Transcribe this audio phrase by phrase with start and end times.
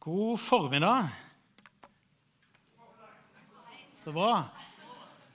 [0.00, 1.08] God formiddag.
[4.04, 4.46] Så bra.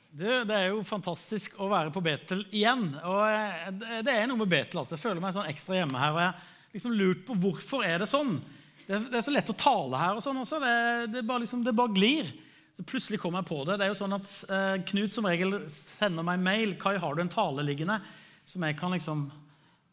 [0.10, 2.88] Du, det er jo fantastisk å være på Betel igjen.
[3.06, 3.68] Og eh,
[4.02, 4.80] det er noe med Betel.
[4.82, 4.96] altså.
[4.96, 6.16] Jeg føler meg sånn ekstra hjemme her.
[6.16, 8.40] og jeg har liksom lurt på hvorfor er det sånn.
[8.88, 10.64] Det er, det er så lett å tale her og sånn også.
[10.66, 10.74] Det,
[11.14, 12.34] det, bare liksom, det bare glir.
[12.74, 13.78] Så plutselig kom jeg på det.
[13.78, 16.74] Det er jo sånn at eh, Knut som regel sender meg mail.
[16.82, 18.02] 'Kai, har du en tale liggende?'
[18.50, 19.28] Som jeg kan liksom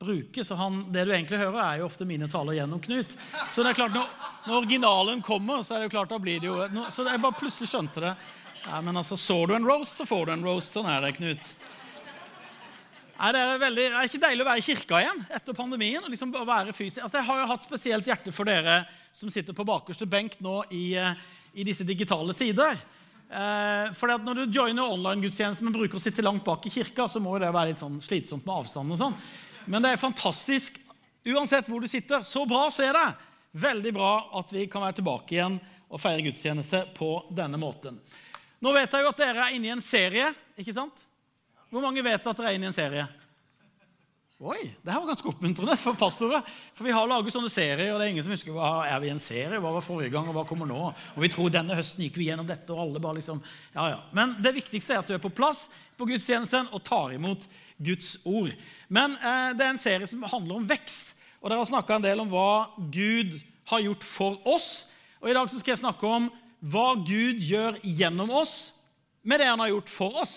[0.03, 0.45] bruke.
[0.45, 3.17] Så han, det du egentlig hører, er jo ofte mine taler gjennom Knut.
[3.55, 4.09] Så det er klart, når,
[4.47, 7.39] når originalen kommer, så er det jo klart, da blir det jo Så jeg bare
[7.39, 8.15] plutselig skjønte det.
[8.67, 10.75] Ja, men altså, Så du en roast, så får du en roast.
[10.75, 11.53] Sånn er det, Knut.
[13.23, 16.03] Nei, det, er veldig, det er ikke deilig å være i kirka igjen etter pandemien.
[16.03, 17.05] og liksom være fysisk.
[17.05, 18.81] Altså, jeg har jo hatt spesielt hjerte for dere
[19.15, 21.23] som sitter på bakerste benk nå i, eh,
[21.55, 22.81] i disse digitale tider.
[23.33, 27.21] Eh, for Når du joiner online-gudstjenesten, men bruker å sitte langt bak i kirka, så
[27.23, 28.91] må jo det være litt sånn slitsomt med avstand.
[28.91, 29.15] og sånn.
[29.67, 30.79] Men det er fantastisk
[31.29, 32.25] uansett hvor du sitter.
[32.27, 33.29] Så bra å se deg!
[33.53, 35.59] Veldig bra at vi kan være tilbake igjen
[35.93, 37.99] og feire gudstjeneste på denne måten.
[38.63, 40.31] Nå vet jeg jo at dere er inne i en serie.
[40.57, 41.05] ikke sant?
[41.69, 43.05] Hvor mange vet at dere er inne i en serie?
[44.43, 46.43] Oi, det her var ganske oppmuntrende for pastorer.
[46.75, 49.07] For vi har laget sånne serier, og det er ingen som husker hva er vi
[49.07, 49.61] i en serie.
[49.63, 50.79] Hva var forrige gang, og hva kommer nå?
[50.91, 53.39] Og vi tror denne høsten gikk vi gjennom dette, og alle bare liksom
[53.77, 54.01] Ja, ja.
[54.17, 57.47] Men det viktigste er at du er på plass på gudstjenesten og tar imot
[57.85, 58.53] Guds ord.
[58.89, 61.15] Men eh, det er en serie som handler om vekst.
[61.43, 63.35] Og Dere har snakka en del om hva Gud
[63.73, 64.71] har gjort for oss.
[65.23, 66.31] Og I dag så skal jeg snakke om
[66.63, 68.57] hva Gud gjør gjennom oss
[69.27, 70.37] med det han har gjort for oss.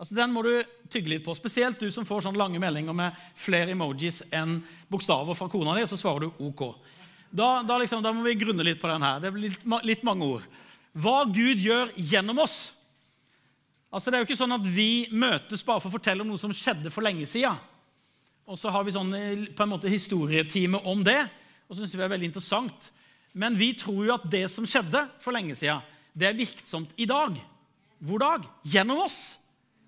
[0.00, 0.52] Altså Den må du
[0.90, 1.34] tygge litt på.
[1.36, 4.58] Spesielt du som får sånne lange meldinger med flere emojis enn
[4.90, 6.66] bokstaver fra kona di, og så svarer du OK.
[7.34, 9.20] Da, da, liksom, da må vi grunne litt på den her.
[9.22, 10.44] Det blir litt, litt mange ord.
[10.94, 12.74] Hva Gud gjør gjennom oss.
[13.94, 16.40] Altså, Det er jo ikke sånn at vi møtes bare for å fortelle om noe
[16.40, 17.54] som skjedde for lenge siden.
[18.50, 21.20] Og så har vi sånn eh, på en måte historietime om det,
[21.70, 22.90] og syns vi er veldig interessant.
[23.38, 25.80] Men vi tror jo at det som skjedde for lenge siden,
[26.14, 27.38] det er virksomt i dag.
[28.02, 28.44] Hvor dag?
[28.66, 29.20] Gjennom oss.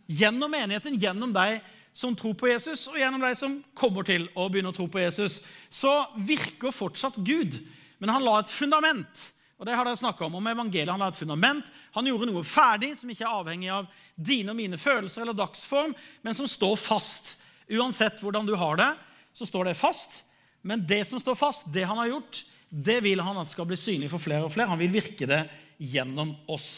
[0.06, 1.58] Gjennom menigheten, gjennom deg
[1.96, 5.02] som tror på Jesus, og gjennom deg som kommer til å begynne å tro på
[5.02, 5.40] Jesus.
[5.66, 5.90] Så
[6.22, 7.58] virker fortsatt Gud,
[7.98, 10.90] men han la et fundament og det har dere snakket om, om evangeliet.
[10.92, 11.68] Han la et fundament.
[11.94, 15.94] Han gjorde noe ferdig som ikke er avhengig av dine og mine følelser eller dagsform,
[16.20, 17.38] men som står fast.
[17.72, 18.90] Uansett hvordan du har det,
[19.32, 20.20] så står det fast.
[20.60, 23.78] Men det som står fast, det han har gjort, det vil han at skal bli
[23.80, 24.68] synlig for flere og flere.
[24.74, 25.46] Han vil virke det
[25.80, 26.68] gjennom oss.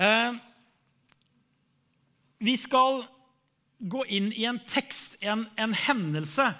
[0.00, 0.32] Eh,
[2.40, 3.02] vi skal
[3.78, 6.52] gå inn i en tekst, en, en hendelse,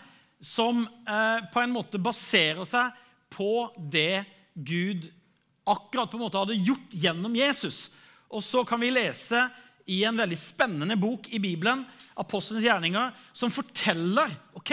[0.44, 2.92] som eh, på en måte baserer seg
[3.30, 4.24] på det
[4.54, 5.06] Gud
[5.68, 7.90] akkurat på en måte hadde gjort gjennom Jesus.
[8.32, 9.46] Og så kan vi lese
[9.88, 11.84] i en veldig spennende bok i Bibelen,
[12.18, 14.72] Apostelens gjerninger, som forteller ok,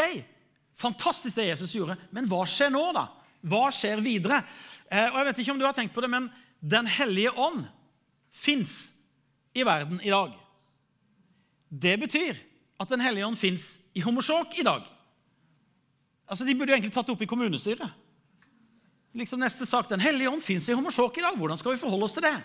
[0.75, 3.05] fantastisk det Jesus gjorde, men hva skjer nå, da?
[3.45, 4.41] Hva skjer videre?
[4.89, 6.31] Eh, og jeg vet ikke om du har tenkt på det, men
[6.65, 7.67] Den hellige ånd
[8.33, 8.95] fins
[9.53, 10.31] i verden i dag.
[11.69, 12.39] Det betyr
[12.81, 14.81] at Den hellige ånd fins i Homosjok i dag.
[16.27, 18.04] Altså, De burde jo egentlig tatt det opp i kommunestyret
[19.15, 19.87] liksom neste sak.
[19.89, 21.37] Den hellige ånd fins i Hommersåk i dag.
[21.39, 22.35] Hvordan skal vi forholde oss til det?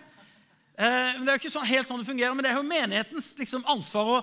[0.79, 3.33] Eh, det er jo ikke sånn, helt sånn det fungerer, men det er jo menighetens
[3.41, 4.21] liksom, ansvar å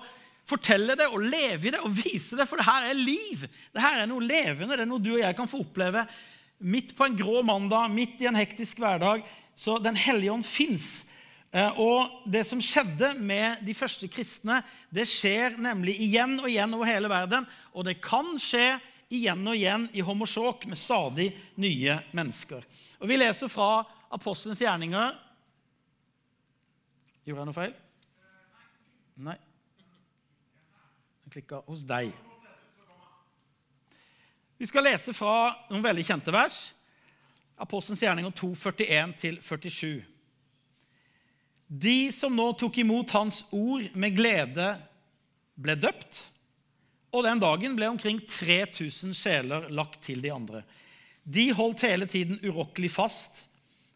[0.48, 3.44] fortelle det og leve i det og vise det, for det her er liv.
[3.74, 4.78] Det her er noe levende.
[4.78, 6.06] Det er noe du og jeg kan få oppleve
[6.58, 9.26] midt på en grå mandag, midt i en hektisk hverdag.
[9.58, 11.10] Så Den hellige ånd fins.
[11.52, 16.74] Eh, og det som skjedde med de første kristne, det skjer nemlig igjen og igjen
[16.74, 17.46] over hele verden.
[17.76, 21.30] Og det kan skje igjen og igjen i homosjok med stadig
[21.60, 22.64] nye mennesker.
[23.00, 25.16] Og Vi leser fra apostelens gjerninger.
[27.24, 27.76] Gjorde jeg noe feil?
[29.28, 29.36] Nei.
[31.24, 32.12] Jeg klikka hos deg.
[34.58, 36.72] Vi skal lese fra noen veldig kjente vers.
[37.58, 40.00] Apostelens gjerninger 2, 41-47.
[41.68, 44.70] De som nå tok imot hans ord med glede,
[45.58, 46.24] ble døpt.
[47.14, 50.62] Og den dagen ble omkring 3000 sjeler lagt til de andre.
[51.24, 53.46] De holdt hele tiden urokkelig fast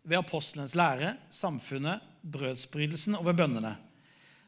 [0.02, 3.74] ved apostlenes lære, samfunnet, brødsbrytelsen og ved bønnene.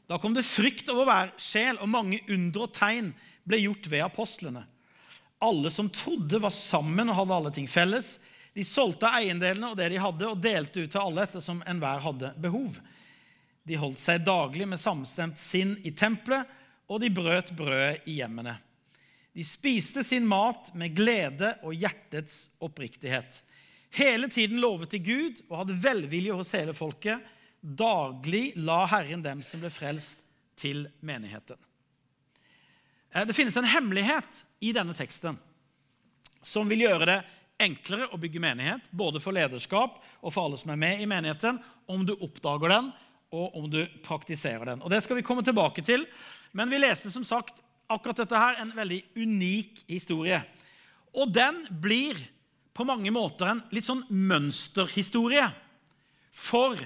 [0.09, 3.13] Da kom det frykt over hver sjel, og mange under og tegn
[3.49, 4.65] ble gjort ved apostlene.
[5.45, 8.19] Alle som trodde, var sammen og hadde alle ting felles.
[8.55, 12.35] De solgte eiendelene og det de hadde, og delte ut til alle ettersom enhver hadde
[12.41, 12.77] behov.
[13.65, 16.49] De holdt seg daglig med samstemt sinn i tempelet
[16.89, 18.57] og de brøt brødet i hjemmene.
[19.35, 23.41] De spiste sin mat med glede og hjertets oppriktighet.
[23.95, 27.23] Hele tiden lovet de Gud og hadde velvilje hos hele folket.
[27.61, 30.23] Daglig la Herren dem som ble frelst,
[30.55, 31.59] til menigheten.
[33.11, 35.35] Eh, det finnes en hemmelighet i denne teksten
[36.47, 37.17] som vil gjøre det
[37.65, 41.61] enklere å bygge menighet, både for lederskap og for alle som er med i menigheten,
[41.87, 42.91] om du oppdager den,
[43.35, 44.83] og om du praktiserer den.
[44.83, 46.07] Og Det skal vi komme tilbake til.
[46.55, 47.59] Men vi leste som sagt
[47.91, 50.39] akkurat dette her, en veldig unik historie.
[51.15, 52.19] Og den blir
[52.75, 55.47] på mange måter en litt sånn mønsterhistorie
[56.35, 56.79] for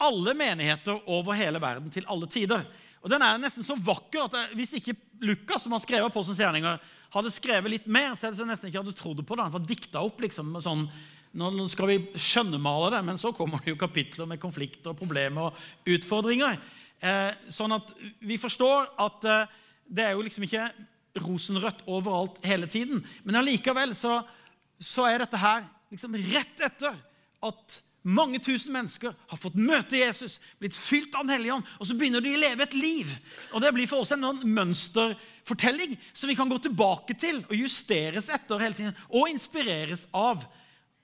[0.00, 2.64] alle menigheter over hele verden til alle tider.
[3.00, 6.80] Og Den er nesten så vakker at hvis ikke Lukas, som har skrevet Apostelens gjerninger,
[7.10, 9.46] hadde skrevet litt mer, så hadde jeg nesten ikke hadde trodd på det.
[9.48, 10.86] Han var dikta opp liksom sånn
[11.30, 15.90] Nå skal vi skjønnemale det, men så kommer det jo kapitler med konflikter, problemer og
[15.94, 16.56] utfordringer.
[17.00, 19.52] Eh, sånn at vi forstår at eh,
[19.88, 20.68] det er jo liksom ikke
[21.24, 23.00] rosenrødt overalt hele tiden.
[23.24, 24.20] Men allikevel så,
[24.78, 26.98] så er dette her liksom rett etter
[27.40, 31.88] at mange tusen mennesker har fått møte Jesus, blitt fylt av Den hellige ånd, og
[31.88, 33.10] så begynner de å leve et liv.
[33.52, 38.30] Og Det blir for oss en mønsterfortelling som vi kan gå tilbake til og justeres
[38.32, 40.46] etter hele tiden, og inspireres av.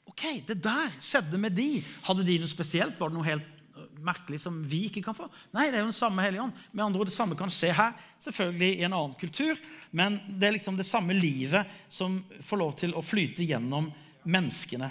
[0.08, 1.82] Ok, det der skjedde med de.
[2.06, 2.96] Hadde de noe spesielt?
[2.96, 3.55] Var det noe helt
[4.04, 5.28] merkelig som vi ikke kan få?
[5.54, 6.58] Nei, det er jo den samme Hellige ånd.
[6.72, 9.58] Med andre ord, Det samme kan skje her, selvfølgelig i en annen kultur,
[9.90, 13.90] men det er liksom det samme livet som får lov til å flyte gjennom
[14.26, 14.90] menneskene.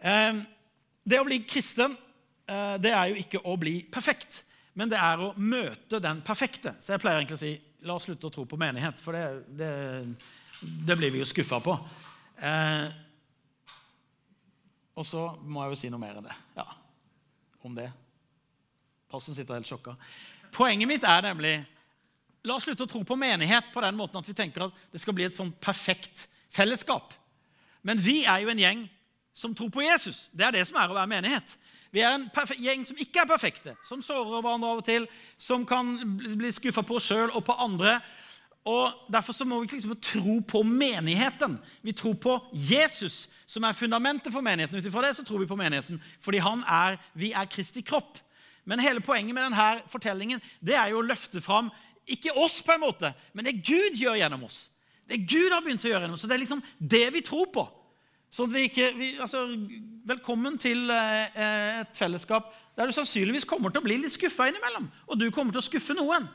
[0.00, 0.44] Ehm,
[1.04, 1.96] det å bli kristen
[2.48, 4.44] eh, det er jo ikke å bli perfekt,
[4.74, 6.74] men det er å møte den perfekte.
[6.80, 7.54] Så jeg pleier egentlig å si
[7.86, 9.70] la oss slutte å tro på menighet, for det, det,
[10.60, 11.76] det blir vi jo skuffa på.
[12.40, 12.88] Eh,
[15.00, 16.36] og så må jeg jo si noe mer enn det.
[16.58, 16.66] Ja,
[17.66, 17.90] om det.
[19.10, 19.96] Pastor sitter helt sjokka.
[20.54, 21.58] Poenget mitt er nemlig
[22.48, 25.00] La oss slutte å tro på menighet på den måten at vi tenker at det
[25.02, 27.12] skal bli et sånn perfekt fellesskap.
[27.84, 28.86] Men vi er jo en gjeng
[29.36, 30.28] som tror på Jesus.
[30.32, 31.52] Det er det som er å være menighet.
[31.92, 35.04] Vi er en gjeng som ikke er perfekte, som sårer hverandre av og til,
[35.36, 35.92] som kan
[36.38, 37.98] bli skuffa på oss sjøl og på andre.
[38.68, 41.58] Og Derfor så må vi liksom tro på menigheten.
[41.82, 44.78] Vi tror på Jesus, som er fundamentet for menigheten.
[44.78, 48.18] Ut det så tror vi på menigheten, fordi han er, vi er Kristi kropp.
[48.64, 51.70] Men hele poenget med denne fortellingen det er jo å løfte fram
[52.10, 54.70] ikke oss, på en måte, men det Gud gjør gjennom oss.
[55.08, 56.24] Det Gud har begynt å gjøre gjennom oss.
[56.24, 57.64] Så Det er liksom det vi tror på.
[58.30, 59.42] Sånn at vi ikke, vi, altså,
[60.06, 61.38] velkommen til eh,
[61.80, 64.86] et fellesskap der du sannsynligvis kommer til å bli litt skuffa innimellom.
[65.10, 66.28] Og du kommer til å skuffe noen.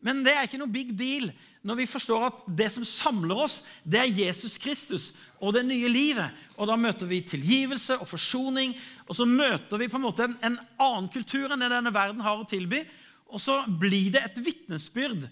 [0.00, 1.28] Men det er ikke noe big deal
[1.66, 5.90] når vi forstår at det som samler oss, det er Jesus Kristus og det nye
[5.92, 6.32] livet.
[6.56, 8.72] Og da møter vi tilgivelse og forsoning.
[9.04, 12.24] Og så møter vi på en måte en, en annen kultur enn det denne verden
[12.24, 12.80] har å tilby.
[13.28, 15.28] Og så blir det et vitnesbyrd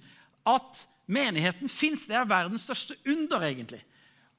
[0.48, 2.04] at menigheten fins.
[2.04, 3.80] Det er verdens største under, egentlig.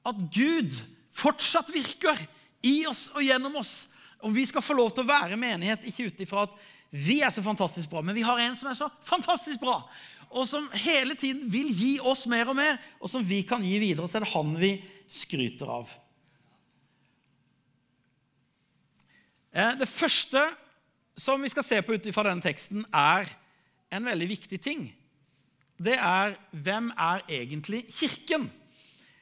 [0.06, 0.78] At Gud
[1.10, 2.18] fortsatt virker
[2.62, 3.90] i oss og gjennom oss.
[4.22, 6.54] Og vi skal få lov til å være menighet, ikke ut ifra at
[6.90, 9.76] vi er så fantastisk bra, men vi har en som er så fantastisk bra,
[10.30, 13.74] og som hele tiden vil gi oss mer og mer, og som vi kan gi
[13.82, 14.06] videre.
[14.06, 14.76] Så er han vi
[15.10, 15.90] skryter av.
[19.50, 20.44] Eh, det første
[21.18, 23.28] som vi skal se på ut ifra denne teksten, er
[23.90, 24.86] en veldig viktig ting.
[25.80, 28.46] Det er hvem er egentlig Kirken?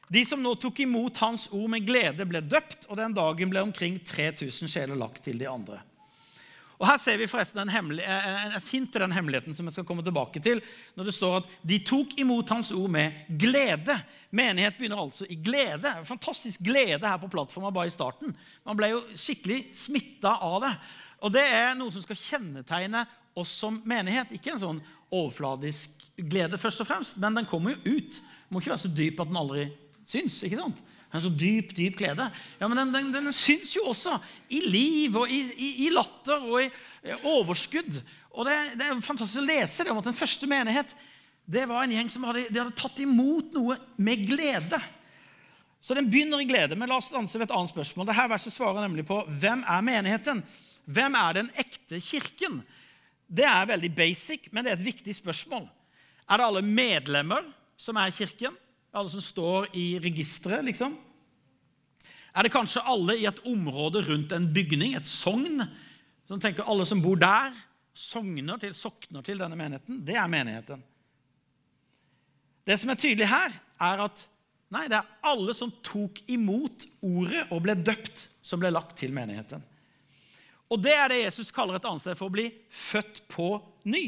[0.09, 3.65] De som nå tok imot hans ord med glede, ble døpt, og den dagen ble
[3.65, 5.83] omkring 3000 sjeler lagt til de andre.
[6.79, 9.87] Og Her ser vi forresten en eh, et hint til den hemmeligheten som jeg skal
[9.89, 10.61] komme tilbake til.
[10.95, 13.97] Når det står at de tok imot hans ord med glede.
[14.31, 15.91] Menighet begynner altså i glede.
[16.07, 18.35] Fantastisk glede her på plattforma bare i starten.
[18.67, 20.75] Man ble jo skikkelig smitta av det.
[21.26, 23.02] Og det er noe som skal kjennetegne
[23.38, 24.31] oss som menighet.
[24.38, 28.23] Ikke en sånn overfladisk glede, først og fremst, men den kommer jo ut.
[28.23, 29.67] Den må ikke være så dyp at den aldri
[30.07, 30.38] syns.
[30.47, 30.83] ikke sant?
[31.09, 32.27] En så dyp, dyp glede.
[32.61, 34.19] Ja, Men den, den, den syns jo også
[34.53, 38.03] i liv og i, i, i latter og i overskudd.
[38.37, 40.93] Og det, det, er fantastisk å lese det om at den første menighet
[41.49, 44.77] det var en gjeng som hadde, hadde tatt imot noe med glede.
[45.81, 46.77] Så den begynner i glede.
[46.77, 48.11] Men la oss danse ved et annet spørsmål.
[48.11, 50.43] Dette verset svarer nemlig på hvem er menigheten?
[50.85, 52.61] Hvem er den ekte kirken?
[53.29, 55.65] Det er veldig basic, men det er et viktig spørsmål.
[56.29, 57.49] Er det alle medlemmer
[57.81, 58.57] som er kirken?
[58.99, 60.97] Alle som står i registeret, liksom?
[62.35, 65.62] Er det kanskje alle i et område rundt en bygning, et sogn?
[66.28, 67.55] Som tenker alle som bor der,
[67.99, 70.02] sogner til, sokner til denne menigheten.
[70.07, 70.83] Det er menigheten.
[72.69, 74.26] Det som er tydelig her, er at
[74.75, 79.14] nei, det er alle som tok imot ordet og ble døpt, som ble lagt til
[79.17, 79.64] menigheten.
[80.69, 83.55] Og det er det Jesus kaller et annet sted for å bli født på
[83.88, 84.05] ny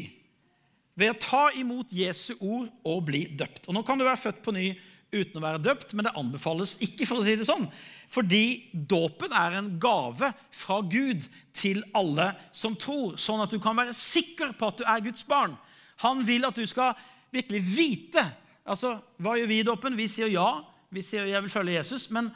[0.95, 3.67] ved å ta imot Jesu ord og bli døpt.
[3.67, 4.71] Og Nå kan du være født på ny
[5.11, 7.07] uten å være døpt, men det anbefales ikke.
[7.07, 7.67] for å si det sånn.
[8.11, 13.77] Fordi dåpen er en gave fra Gud til alle som tror, sånn at du kan
[13.77, 15.57] være sikker på at du er Guds barn.
[16.03, 16.95] Han vil at du skal
[17.31, 18.23] virkelig vite.
[18.67, 19.97] Altså, Hva gjør vi i dåpen?
[19.99, 20.63] Vi sier ja.
[20.91, 22.33] Vi sier 'jeg vil følge Jesus', men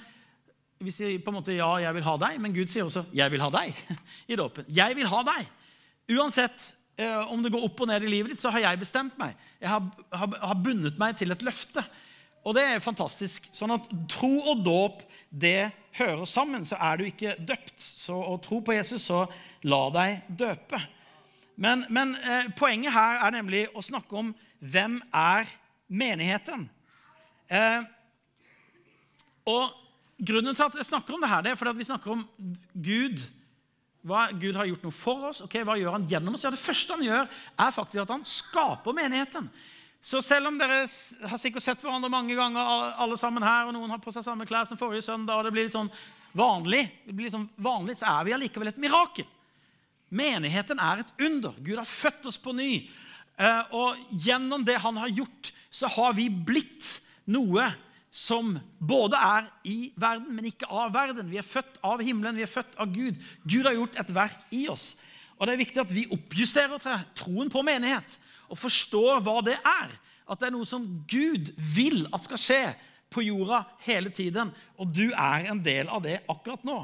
[0.80, 3.32] vi sier på en måte 'ja, jeg vil ha deg', men Gud sier også 'jeg
[3.32, 3.74] vil ha deg'
[4.32, 4.66] i dåpen.
[4.70, 5.48] Jeg vil ha deg.
[6.18, 6.76] Uansett
[7.28, 9.34] om det går opp og ned i livet ditt, så har jeg bestemt meg.
[9.60, 9.84] Jeg har,
[10.16, 11.84] har, har bundet meg til et løfte.
[12.46, 13.50] Og det er fantastisk.
[13.56, 16.64] Sånn at tro og dåp, det hører sammen.
[16.68, 17.76] Så er du ikke døpt.
[17.82, 19.26] Så å tro på Jesus, så
[19.68, 20.80] la deg døpe.
[21.60, 25.50] Men, men eh, poenget her er nemlig å snakke om hvem er
[25.88, 26.68] menigheten.
[27.52, 27.82] Eh,
[29.52, 29.82] og
[30.16, 32.22] Grunnen til at jeg snakker om det her, det er fordi vi snakker om
[32.72, 33.26] Gud.
[34.06, 35.42] Hva Gud har gjort noe for oss.
[35.42, 36.44] ok, Hva gjør han gjennom oss?
[36.46, 39.50] Ja, Det første han gjør, er faktisk at han skaper menigheten.
[40.06, 43.90] Så selv om dere har sikkert sett hverandre mange ganger, alle sammen her, og noen
[43.90, 45.90] har på seg samme klær som forrige søndag, og det blir litt sånn
[46.38, 49.26] vanlig, det blir litt sånn vanlig så er vi allikevel et mirakel.
[50.14, 51.56] Menigheten er et under.
[51.58, 52.86] Gud har født oss på ny.
[53.42, 57.72] Eh, og gjennom det han har gjort, så har vi blitt noe
[58.16, 61.28] som både er i verden, men ikke av verden.
[61.28, 63.20] Vi er født av himmelen, vi er født av Gud.
[63.44, 64.94] Gud har gjort et verk i oss.
[65.36, 68.16] Og det er viktig at vi oppjusterer troen på menighet
[68.48, 69.92] og forstår hva det er.
[70.32, 72.62] At det er noe som Gud vil at skal skje
[73.12, 74.54] på jorda hele tiden.
[74.80, 76.80] Og du er en del av det akkurat nå.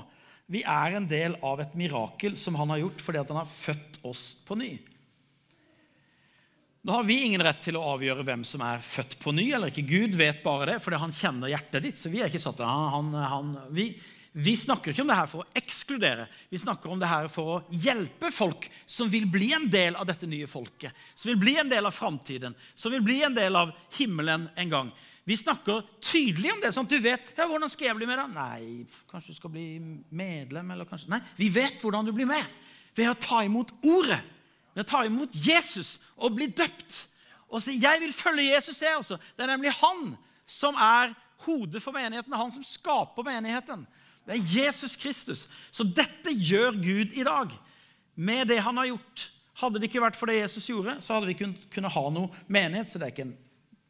[0.51, 4.01] Vi er en del av et mirakel som han har gjort fordi han har født
[4.07, 4.73] oss på ny.
[6.81, 9.69] Nå har vi ingen rett til å avgjøre hvem som er født på ny eller
[9.69, 9.83] ikke.
[9.85, 11.99] Gud vet bare det, fordi han kjenner hjertet ditt.
[12.01, 13.91] så Vi er ikke satt han, han, vi,
[14.33, 16.25] vi, snakker ikke om det her for å ekskludere.
[16.49, 20.09] Vi snakker om det her for å hjelpe folk som vil bli en del av
[20.09, 20.97] dette nye folket.
[21.13, 24.73] Som vil bli en del av framtiden, som vil bli en del av himmelen en
[24.73, 24.91] gang.
[25.29, 28.17] Vi snakker tydelig om det, sånn at du vet ja, hvordan skal jeg bli med.
[28.17, 28.29] da?
[28.41, 29.69] Nei, kanskje du skal bli
[30.09, 30.73] medlem?
[30.73, 31.13] eller kanskje...
[31.13, 32.61] Nei, Vi vet hvordan du blir med
[32.97, 34.23] ved å ta imot ordet
[34.73, 37.07] ved å ta imot Jesus og bli døpt.
[37.51, 39.17] Og si 'Jeg vil følge Jesus', jeg også.
[39.37, 41.13] Det er nemlig han som er
[41.45, 42.31] hodet for menigheten.
[42.31, 43.87] Det er Han som skaper menigheten.
[44.25, 45.49] Det er Jesus Kristus.
[45.71, 47.51] Så dette gjør Gud i dag
[48.15, 49.31] med det han har gjort.
[49.61, 52.29] Hadde det ikke vært for det Jesus gjorde, så hadde vi kunnet, kunnet ha noe
[52.47, 52.91] menighet.
[52.91, 53.37] Så det er ikke en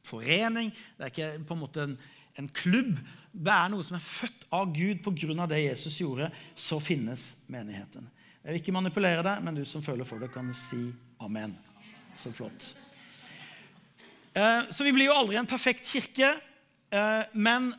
[0.08, 1.98] forening, det er ikke på en måte en,
[2.40, 2.98] en klubb.
[3.32, 5.48] Det er noe som er født av Gud pga.
[5.48, 6.32] det Jesus gjorde.
[6.56, 8.10] Så finnes menigheten.
[8.42, 10.88] Jeg vil ikke manipulere deg, men du som føler for det, kan si
[11.22, 11.54] amen.
[12.18, 12.72] Så flott.
[14.34, 16.34] Eh, så vi blir jo aldri en perfekt kirke,
[16.90, 17.70] eh, men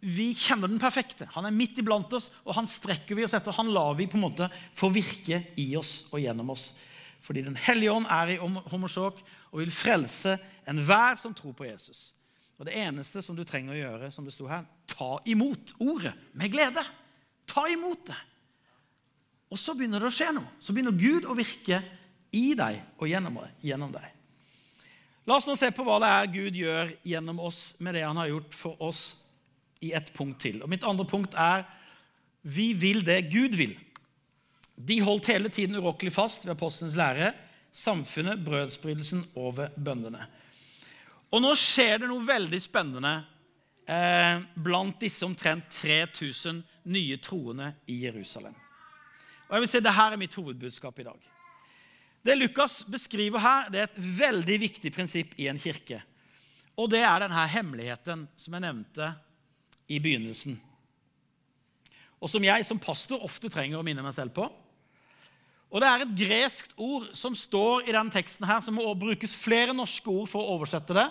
[0.00, 1.28] vi kjenner den perfekte.
[1.34, 3.52] Han er midt iblant oss, og han strekker vi oss etter.
[3.58, 6.78] Han lar vi på en måte få virke i oss og gjennom oss.
[7.20, 9.20] Fordi Den hellige ånd er i homorsåk
[9.52, 12.14] og vil frelse enhver som tror på Jesus.
[12.56, 16.14] Og Det eneste som du trenger å gjøre, som det sto her, ta imot ordet
[16.32, 16.84] med glede.
[17.44, 18.16] Ta imot det.
[19.50, 20.46] Og så begynner det å skje noe.
[20.62, 21.80] Så begynner Gud å virke
[22.36, 24.06] i deg og gjennom, gjennom deg.
[25.26, 28.18] La oss nå se på hva det er Gud gjør gjennom oss med det han
[28.18, 29.02] har gjort for oss
[29.84, 30.62] i et punkt til.
[30.62, 31.66] Og Mitt andre punkt er
[32.42, 33.74] vi vil det Gud vil.
[34.80, 37.34] De holdt hele tiden urokkelig fast ved apostelens lære,
[37.72, 40.24] samfunnet, brødsbrytelsen over bøndene.
[41.30, 43.12] Og nå skjer det noe veldig spennende
[43.86, 48.56] eh, blant disse omtrent 3000 nye troende i Jerusalem.
[49.50, 51.30] Og jeg vil si, Dette er mitt hovedbudskap i dag.
[52.22, 55.98] Det Lukas beskriver her, det er et veldig viktig prinsipp i en kirke.
[56.78, 59.08] Og det er denne hemmeligheten som jeg nevnte
[59.90, 60.54] i begynnelsen.
[62.20, 64.46] Og som jeg som pastor ofte trenger å minne meg selv på.
[65.70, 69.34] Og Det er et greskt ord som står i den teksten her, som må brukes
[69.38, 71.06] flere norske ord for å oversette det.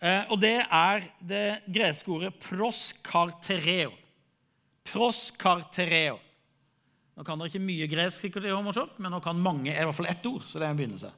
[0.00, 3.92] Eh, og det er det greske ordet proskartereo.
[4.88, 6.18] Proskartereo.
[7.18, 9.96] Nå kan dere ikke mye gresk, sikkert i Homosjok, men nå kan mange i hvert
[9.96, 10.44] fall ett ord.
[10.46, 11.08] så det er en begynnelse.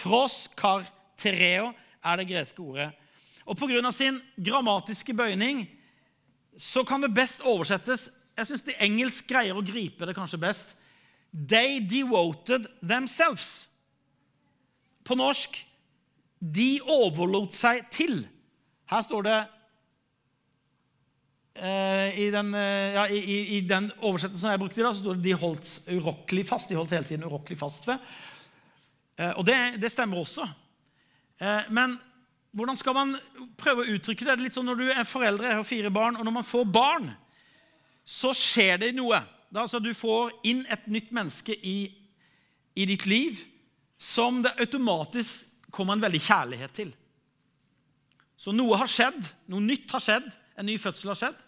[0.00, 0.86] Pros kar
[1.20, 2.88] tereo er det greske ordet.
[3.44, 3.90] Og Pga.
[3.92, 5.66] sin grammatiske bøyning
[6.56, 10.70] så kan det best oversettes Jeg syns de engelsk greier å gripe det kanskje best.
[11.32, 13.66] They devoted themselves.
[15.04, 15.58] På norsk
[16.40, 18.22] de overlot seg til.
[18.88, 19.36] Her står det
[21.52, 25.26] I den, eh, ja, i, i den, oversettelsen jeg brukte i dag, så står det
[25.26, 26.70] de holdt urokkelig fast.
[26.70, 28.00] De holdt hele tiden urokkelig fast ved.
[29.20, 30.48] Eh, og det, det, stemmer også.
[31.74, 31.96] Men
[32.54, 33.16] hvordan skal man
[33.58, 34.28] prøve å uttrykke det?
[34.28, 36.46] det er litt sånn Når du er foreldre, jeg har fire barn, og når man
[36.46, 37.08] får barn,
[38.06, 39.18] så skjer det noe.
[39.50, 41.90] Da, altså, du får inn et nytt menneske i,
[42.78, 43.40] i ditt liv
[43.98, 46.92] som det automatisk kommer en veldig kjærlighet til.
[48.38, 51.40] Så noe har skjedd, noe nytt har skjedd en ny fødsel har skjedd.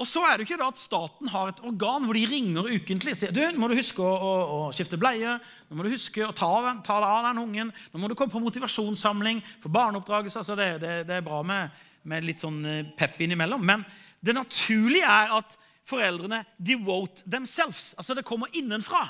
[0.00, 3.12] Og så er det ikke da at staten har et organ hvor de ringer ukentlig.
[3.20, 5.34] Sier, du, nå må du huske å, å, å skifte bleie,
[5.68, 6.48] nå må du huske å ta,
[6.80, 10.40] ta deg av den ungen, nå må du komme på motivasjonssamling for barneoppdragelse.
[10.40, 13.60] Altså det, det, det, er bra med, med litt sånn eh, pep innimellom.
[13.60, 13.84] Men
[14.24, 15.58] det naturlige er at
[15.90, 17.90] foreldrene devote themselves.
[18.00, 19.04] Altså det kommer innenfra.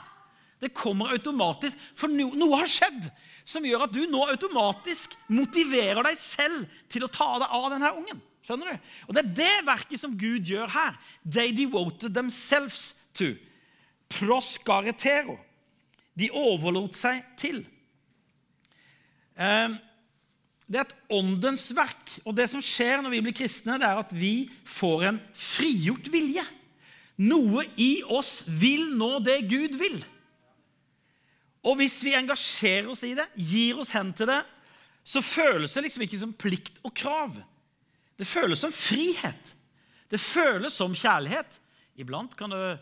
[0.61, 3.07] Det kommer automatisk, for noe har skjedd
[3.49, 7.95] som gjør at du nå automatisk motiverer deg selv til å ta deg av denne
[7.97, 8.21] ungen.
[8.51, 8.89] Skjønner du?
[9.07, 10.97] Og Det er det verket som Gud gjør her.
[11.23, 13.37] They devoted themselves to.
[14.11, 15.39] Proscaretero.
[16.19, 17.63] De overlot seg til.
[19.39, 19.79] Ehm,
[20.67, 22.11] det er et åndens verk.
[22.27, 26.11] Og det som skjer når vi blir kristne, det er at vi får en frigjort
[26.11, 26.43] vilje.
[27.23, 30.01] Noe i oss vil nå det Gud vil.
[31.63, 34.41] Og hvis vi engasjerer oss i det, gir oss hen til det,
[35.07, 37.39] så føles det liksom ikke som plikt og krav.
[38.21, 39.55] Det føles som frihet.
[40.13, 41.61] Det føles som kjærlighet.
[42.01, 42.79] Iblant kan det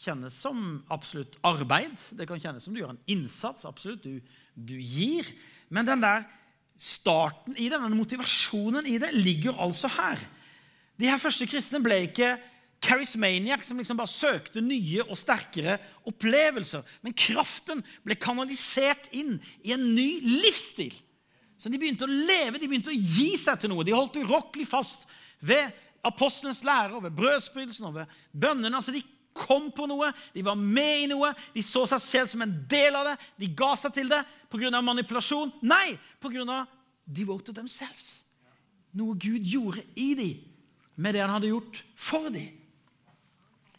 [0.00, 1.92] kjennes som absolutt arbeid.
[2.16, 3.66] Det kan kjennes som du gjør en innsats.
[3.68, 4.20] absolutt, Du,
[4.54, 5.28] du gir.
[5.68, 6.24] Men den der
[6.80, 10.22] starten i det, den motivasjonen i det, ligger altså her.
[10.96, 12.38] De her første kristne ble ikke
[12.80, 15.76] charismaniac som liksom bare søkte nye og sterkere
[16.08, 16.84] opplevelser.
[17.04, 20.96] Men kraften ble kanalisert inn i en ny livsstil.
[21.60, 23.84] Så de begynte å leve, de begynte å gi seg til noe.
[23.84, 25.04] De holdt urokkelig fast
[25.44, 25.68] ved
[26.06, 28.72] apostlenes lære, ved brødsbrytelsen og ved bønnene.
[28.78, 29.04] Altså, de
[29.36, 32.96] kom på noe, de var med i noe, de så seg selv som en del
[32.96, 33.16] av det.
[33.44, 34.80] De ga seg til det pga.
[34.80, 35.52] manipulasjon.
[35.60, 36.64] Nei, pga.
[37.04, 38.24] devoted themselves.
[38.96, 40.40] Noe Gud gjorde i dem
[40.96, 42.48] med det han hadde gjort for dem.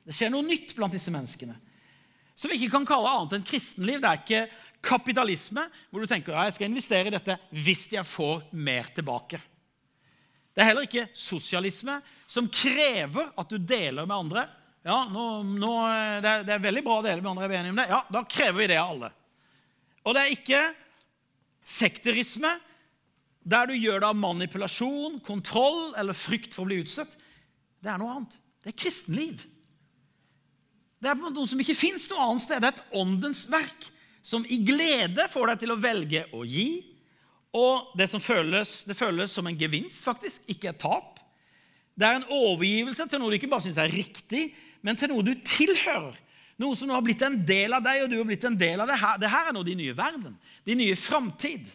[0.05, 1.55] Det skjer noe nytt blant disse menneskene.
[2.35, 4.01] Som vi ikke kan kalle annet enn kristenliv.
[4.01, 4.45] Det er ikke
[4.81, 9.39] kapitalisme, hvor du tenker ja, jeg skal investere i dette hvis jeg får mer tilbake.
[10.51, 14.43] Det er heller ikke sosialisme, som krever at du deler med andre.
[14.83, 15.71] Ja, nå, nå,
[16.23, 17.45] det, er, det, er, veldig bra å dele med andre.
[17.45, 17.87] er vi enige om det?
[17.93, 19.11] Ja, Da krever vi det av alle.
[20.01, 20.61] Og det er ikke
[21.71, 22.55] sekterisme,
[23.41, 27.13] der du gjør det av manipulasjon, kontroll eller frykt for å bli utstøtt.
[27.81, 28.37] Det er noe annet.
[28.61, 29.45] Det er kristenliv.
[31.01, 32.61] Det er noe som ikke fins noe annet sted.
[32.61, 33.87] Det er et åndens verk
[34.21, 36.69] som i glede får deg til å velge å gi.
[37.57, 41.19] Og det som føles, det føles som en gevinst, faktisk, ikke et tap.
[41.97, 44.51] Det er en overgivelse til noe du ikke bare syns er riktig,
[44.85, 46.15] men til noe du tilhører.
[46.61, 48.83] Noe som nå har blitt en del av deg, og du har blitt en del
[48.83, 49.19] av det her.
[49.21, 50.35] Det her er nå din nye verden,
[50.67, 51.65] din nye framtid,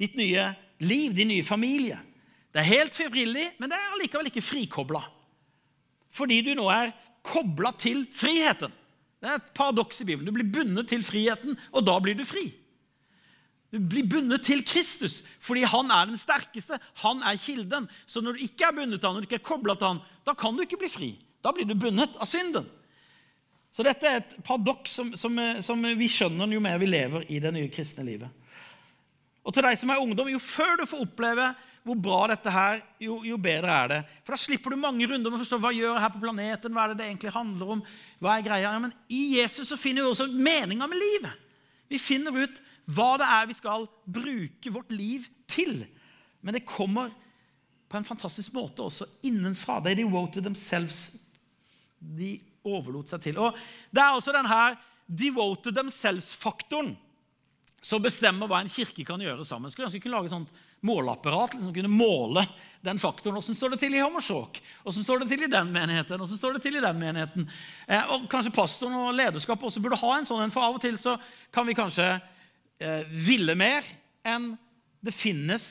[0.00, 0.48] ditt nye
[0.82, 1.98] liv, din nye familie.
[2.54, 5.02] Det er helt frivillig, men det er allikevel ikke frikobla.
[6.14, 6.94] Fordi du nå er
[7.26, 8.72] kobla til friheten.
[9.24, 10.28] Det er et paradoks i Bibelen.
[10.28, 12.50] Du blir bundet til friheten, og da blir du fri.
[13.72, 16.76] Du blir bundet til Kristus fordi han er den sterkeste.
[17.02, 17.88] Han er kilden.
[18.06, 20.02] Så når du ikke er bundet til han, når du ikke er kobla til han,
[20.28, 21.08] da kan du ikke bli fri.
[21.40, 22.68] Da blir du bundet av synden.
[23.74, 27.40] Så dette er et paradoks som, som, som, vi skjønner jo mer vi lever i
[27.42, 28.28] det nye kristne livet.
[29.44, 31.50] Og til deg som er ungdom, jo før du får oppleve
[31.84, 33.98] hvor bra dette her, jo, jo, bedre er det.
[34.24, 36.86] For da slipper du mange runder med å forstå hva gjør her på planeten, hva
[36.86, 37.82] er det det egentlig handler om.
[38.24, 38.70] hva er greia?
[38.72, 41.42] Ja, men I Jesus så finner vi også meninga med livet.
[41.92, 42.62] Vi finner ut
[42.96, 43.84] hva det er vi skal
[44.16, 45.84] bruke vårt liv til.
[46.40, 47.12] Men det kommer
[47.92, 49.82] på en fantastisk måte også innenfra.
[49.84, 51.20] They devoted themselves.
[52.00, 53.44] De overlot seg til.
[53.44, 53.60] Og
[53.92, 54.64] Det er også denne
[55.04, 56.94] devoted themselves-faktoren
[57.84, 59.72] som bestemmer hva en kirke kan gjøre sammen.
[59.72, 60.52] Skulle ønske kunne lage et sånt
[60.84, 62.44] måleapparat som liksom kunne måle
[62.84, 63.36] den faktoren.
[63.36, 64.60] Hvordan står det til i Hommersåk?
[64.88, 66.16] Åssen står det til i den menigheten?
[66.16, 67.48] Hvordan står det til i den menigheten?
[67.84, 70.84] Eh, og Kanskje pastoren og lederskapet også burde ha en sånn en, for av og
[70.84, 71.18] til så
[71.52, 73.84] kan vi kanskje eh, ville mer
[74.24, 74.54] enn
[75.04, 75.66] det finnes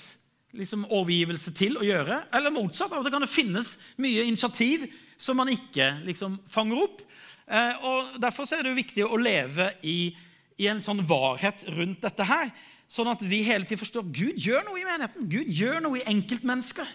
[0.54, 2.20] liksom, overgivelse til å gjøre.
[2.38, 2.94] Eller motsatt.
[2.94, 4.86] Av og til kan det finnes mye initiativ
[5.18, 7.02] som man ikke liksom, fanger opp.
[7.50, 10.14] Eh, og Derfor er det jo viktig å leve i,
[10.62, 12.52] i en sånn varhet rundt dette her.
[12.92, 15.30] Sånn at vi hele tiden forstår Gud gjør noe i menigheten.
[15.32, 16.90] Gud gjør noe i enkeltmennesker.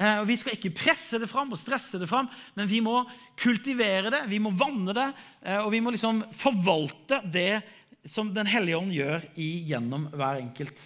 [0.00, 3.02] Eh, og Vi skal ikke presse det fram og stresse det fram, men vi må
[3.40, 5.08] kultivere det, vi må vanne det,
[5.42, 7.62] eh, og vi må liksom forvalte det
[8.08, 10.78] som Den hellige ånd gjør gjennom hver enkelt.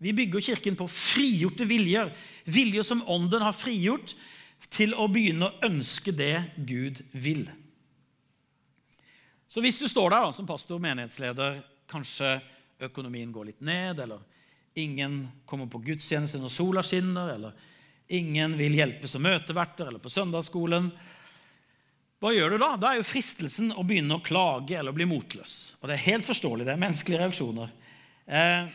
[0.00, 2.08] Vi bygger Kirken på frigjorte viljer,
[2.48, 4.14] viljer som Ånden har frigjort
[4.72, 7.44] til å begynne å ønske det Gud vil.
[9.46, 12.38] Så hvis du står der da, som pastor, menighetsleder, kanskje
[12.82, 14.22] økonomien går litt ned, eller
[14.76, 17.52] ingen kommer på gudstjeneste når sola skinner, eller
[18.12, 20.90] ingen vil hjelpe som møteverter eller på søndagsskolen.
[22.20, 22.72] Hva gjør du da?
[22.80, 25.76] Da er jo fristelsen å begynne å klage eller bli motløs.
[25.80, 26.66] Og Det er helt forståelig.
[26.66, 27.72] Det er menneskelige reaksjoner.
[28.26, 28.70] Eh,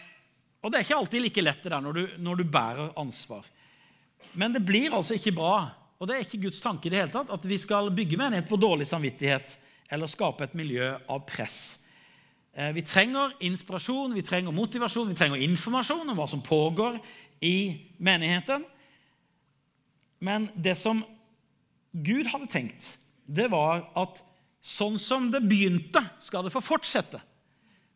[0.62, 3.48] og det er ikke alltid like lett det der når du, når du bærer ansvar.
[4.38, 5.56] Men det blir altså ikke bra,
[6.00, 8.48] og det er ikke Guds tanke i det hele tatt, at vi skal bygge menighet
[8.50, 9.58] på dårlig samvittighet
[9.92, 11.82] eller skape et miljø av press.
[12.54, 17.00] Eh, vi trenger inspirasjon, vi trenger motivasjon, vi trenger informasjon om hva som pågår
[17.42, 18.66] i menigheten.
[20.20, 21.04] men det som
[21.92, 24.22] Gud hadde tenkt, det var at
[24.62, 27.20] sånn som det begynte, skal det få fortsette.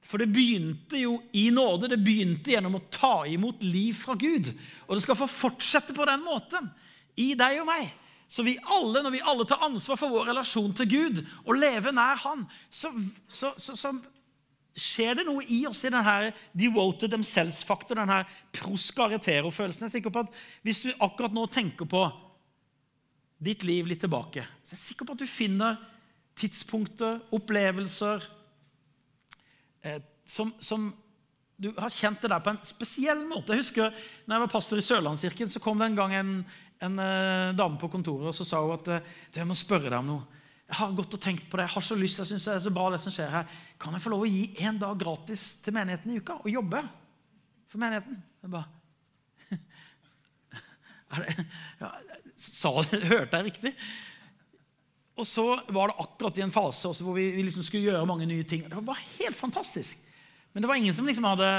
[0.05, 1.89] For det begynte jo i nåde.
[1.89, 4.51] Det begynte gjennom å ta imot liv fra Gud.
[4.85, 6.69] Og det skal få fortsette på den måten
[7.17, 7.89] i deg og meg.
[8.27, 11.93] Så vi alle, når vi alle tar ansvar for vår relasjon til Gud og lever
[11.93, 12.89] nær Han, så,
[13.29, 13.93] så, så, så
[14.75, 18.23] skjer det noe i oss i denne devoted themselves-faktor, denne
[18.55, 19.85] proskaretero-følelsen.
[19.85, 22.03] Jeg er sikker på at Hvis du akkurat nå tenker på
[23.45, 25.79] ditt liv litt tilbake, så jeg er sikker på at du finner
[26.35, 28.23] tidspunkter, opplevelser
[29.85, 30.89] eh, som, som,
[31.55, 33.53] du har kjent det der på en spesiell måte.
[33.53, 33.93] Jeg husker
[34.25, 36.33] når jeg var pastor i Sørlandskirken, så kom det en gang en,
[36.83, 39.99] en eh, dame på kontoret og så sa hun at du, jeg må spørre deg
[39.99, 40.41] om noe.
[40.65, 42.63] Jeg har gått og tenkt på det, jeg har så lyst, jeg synes det er
[42.65, 43.59] så bra det som skjer her.
[43.81, 46.81] Kan jeg få lov å gi en dag gratis til menigheten i uka og jobbe
[47.69, 48.17] for menigheten?
[48.41, 48.65] Jeg bare,
[51.21, 51.45] det,
[51.83, 51.91] ja,
[52.33, 52.73] sa,
[53.13, 53.75] Hørte jeg riktig?
[55.15, 58.27] Og så var det akkurat i en fase hvor vi, vi liksom skulle gjøre mange
[58.27, 58.65] nye ting.
[58.65, 60.01] Det var bare helt fantastisk.
[60.51, 61.51] Men det var ingen som liksom hadde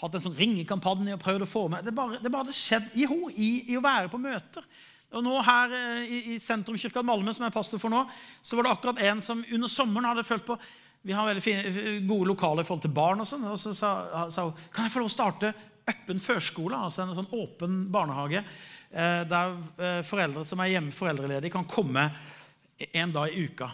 [0.00, 1.84] hatt en sånn ringekampanje og prøvd å få med.
[1.86, 4.66] Det bare, det bare hadde skjedd i henne, i, i, å være på møter.
[5.10, 8.04] Og nå her eh, i, i sentrumskirka Malmö, som jeg er pastor for nå,
[8.42, 10.58] så var det akkurat en som under sommeren hadde følt på
[11.02, 13.92] Vi har veldig fine, gode lokaler i forhold til barn, og sånn, og så sa,
[14.28, 15.54] sa, hun kan jeg få lov å starte
[15.88, 18.42] øppen førskole, altså en sånn åpen barnehage,
[18.92, 22.04] eh, der eh, foreldre som er hjemme foreldreledige, kan komme
[22.92, 23.70] en dag i uka.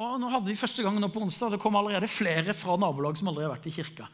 [0.00, 2.78] Og nå hadde vi første gang nå på onsdag, og det kom allerede flere fra
[2.80, 4.08] nabolag som aldri har vært i kirka.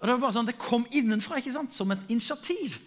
[0.00, 1.74] Og Det var bare sånn, det kom innenfra ikke sant?
[1.76, 2.78] som et initiativ.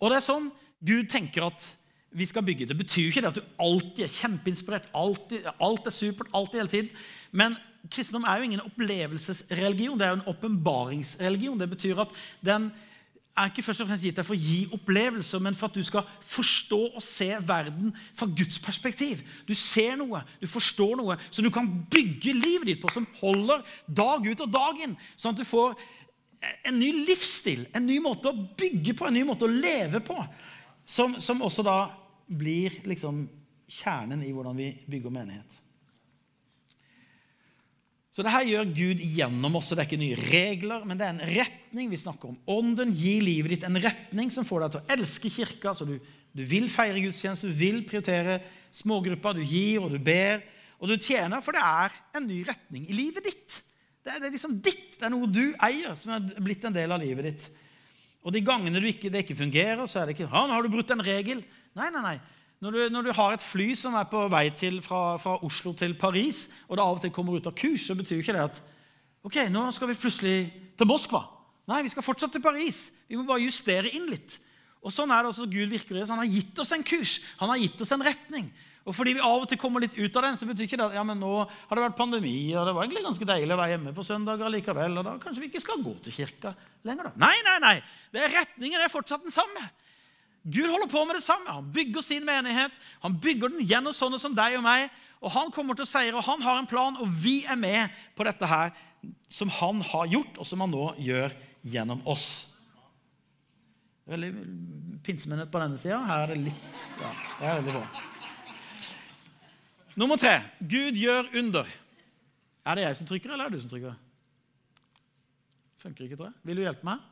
[0.00, 1.66] Og det er sånn Gud tenker at
[2.10, 2.66] vi skal bygge.
[2.66, 6.62] Det betyr jo ikke det at du alltid er kjempeinspirert, alltid, alt er supert, alltid
[6.62, 7.02] hele tiden.
[7.30, 7.54] Men
[7.92, 11.60] kristendom er jo ingen opplevelsesreligion, det er jo en åpenbaringsreligion.
[11.60, 12.70] Det betyr at den
[13.38, 15.84] er ikke først og fremst gitt deg for å gi opplevelser, men for at du
[15.86, 19.22] skal forstå og se verden fra Guds perspektiv.
[19.46, 23.62] Du ser noe, du forstår noe som du kan bygge livet ditt på, som holder
[23.86, 24.98] dag ut og dag inn.
[25.14, 25.78] Sånn at du får
[26.40, 30.16] en ny livsstil, en ny måte å bygge på, en ny måte å leve på.
[30.88, 31.78] Som, som også da
[32.30, 33.26] blir liksom
[33.70, 35.58] kjernen i hvordan vi bygger menighet.
[38.10, 39.70] Så det her gjør Gud gjennom oss.
[39.70, 42.40] Det er ikke nye regler, men det er en retning vi snakker om.
[42.50, 45.74] Ånden gir livet ditt en retning som får deg til å elske kirka.
[45.76, 45.94] så du,
[46.34, 48.40] du vil feire gudstjeneste, du vil prioritere
[48.74, 50.42] smågrupper, du gir og du ber.
[50.80, 53.60] Og du tjener, for det er en ny retning i livet ditt.
[54.04, 54.96] Det er, liksom ditt.
[54.96, 57.48] Det er noe du eier, som er blitt en del av livet ditt.
[58.24, 60.72] Og de gangene ikke, det ikke fungerer, så er det ikke ja, 'Nå har du
[60.72, 61.44] brutt en regel.'
[61.76, 62.18] Nei, nei, nei.
[62.60, 65.72] Når du, når du, har et fly som er på vei til, fra, fra, Oslo
[65.72, 68.42] til Paris, og det av og til kommer ut av kurs, så betyr ikke det
[68.42, 68.58] at
[69.24, 71.22] ok, nå skal vi plutselig til Moskva.
[71.70, 72.90] Nei, vi skal fortsatt til Paris.
[73.08, 74.36] Vi må bare justere inn litt.
[74.84, 77.20] Og sånn er det altså Gud virker i Han har gitt oss en kurs.
[77.40, 78.50] Han har gitt oss en retning.
[78.88, 80.86] Og fordi vi av og til kommer litt ut av den, så betyr ikke det
[80.88, 83.60] at ja, men nå har det vært pandemi, og det var egentlig ganske deilig å
[83.60, 86.54] være hjemme på søndager likevel, og da kanskje vi ikke skal gå til kirka
[86.88, 87.12] lenger, da.
[87.26, 87.76] Nei, nei, nei.
[88.14, 89.68] Det er retningen er fortsatt den samme.
[90.42, 91.52] Gud holder på med det samme.
[91.52, 92.72] Han bygger sin menighet.
[93.04, 94.88] Han bygger den gjennom sånne som deg og meg.
[95.20, 97.92] Og Han kommer til å seire, og han har en plan, og vi er med
[98.16, 98.72] på dette her
[99.28, 102.56] som han har gjort, og som han nå gjør gjennom oss.
[104.08, 104.30] Veldig
[105.04, 106.00] pinsemenighet på denne sida.
[106.08, 108.09] Her er det litt ja, det er veldig bra.
[110.00, 111.68] Nummer tre Gud gjør under.
[112.64, 113.96] Er det jeg som trykker, eller er det du som trykker?
[115.80, 116.38] Funker ikke, tror jeg.
[116.48, 117.02] Vil du hjelpe meg?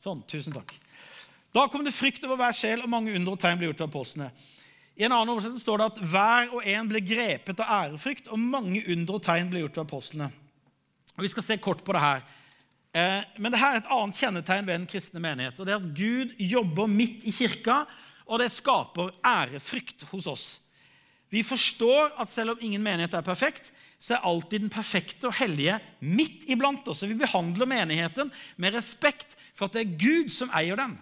[0.00, 0.22] Sånn.
[0.28, 0.74] Tusen takk.
[1.56, 3.90] Da kom det frykt over hver sjel, og mange under og tegn ble gjort av
[3.90, 4.30] apostlene.
[4.96, 8.40] I en annen oversettelse står det at hver og en ble grepet av ærefrykt, og
[8.40, 10.28] mange under og tegn ble gjort av apostlene.
[11.16, 12.22] Og Vi skal se kort på det her.
[12.96, 15.60] Eh, men det her er et annet kjennetegn ved den kristne menighet.
[15.60, 17.84] og det er at Gud jobber midt i kirka,
[18.26, 20.46] og det skaper ærefrykt hos oss.
[21.36, 23.68] Vi forstår at selv om ingen menighet er perfekt,
[24.00, 27.04] så er alltid den perfekte og hellige midt iblant oss.
[27.04, 30.94] Vi behandler menigheten med respekt for at det er Gud som eier den.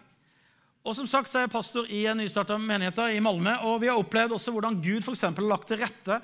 [0.85, 3.55] Og som sagt så er jeg pastor i en nystarta menighet i Malmö.
[3.69, 6.19] Og vi har opplevd også hvordan Gud for har lagt til rette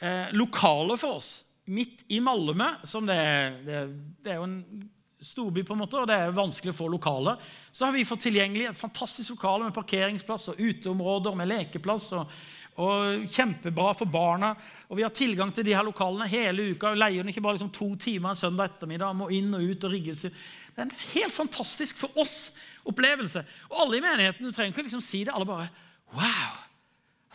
[0.00, 1.32] eh, lokaler for oss
[1.72, 2.68] midt i Malmö.
[2.84, 3.80] som det er, det,
[4.22, 4.90] det er jo en
[5.22, 7.38] storby, på en måte, og det er vanskelig å få lokaler.
[7.72, 12.08] Så har vi fått tilgjengelig et fantastisk lokale med parkeringsplass og uteområder med lekeplass.
[12.18, 12.32] og,
[12.80, 14.54] og Kjempebra for barna.
[14.88, 16.90] Og Vi har tilgang til de her lokalene hele uka.
[16.90, 19.14] og leier den ikke bare liksom to timer en søndag ettermiddag.
[19.16, 20.32] Må inn og ut og rigge seg.
[20.32, 23.44] Det er en helt fantastisk for oss opplevelse.
[23.70, 25.34] Og alle i menigheten du trenger ikke liksom si det.
[25.34, 25.68] Alle bare
[26.12, 26.56] Wow!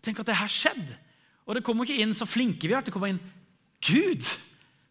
[0.02, 0.98] Tenk at det her skjedde.
[1.46, 2.82] Og det kommer ikke inn så flinke vi er.
[2.82, 3.22] Det kommer inn
[3.82, 4.26] Gud!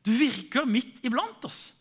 [0.06, 1.74] Du virker midt iblant oss.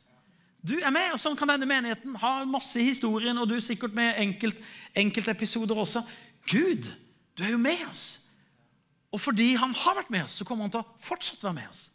[0.66, 3.62] Du er med, og Sånn kan denne menigheten ha masse i historien, og du er
[3.62, 4.58] sikkert med enkelt,
[4.98, 6.02] enkeltepisoder også.
[6.50, 6.90] Gud
[7.38, 8.25] Du er jo med oss.
[9.16, 11.70] Og fordi han har vært med oss, så kommer han til å fortsatt være med
[11.72, 11.86] oss.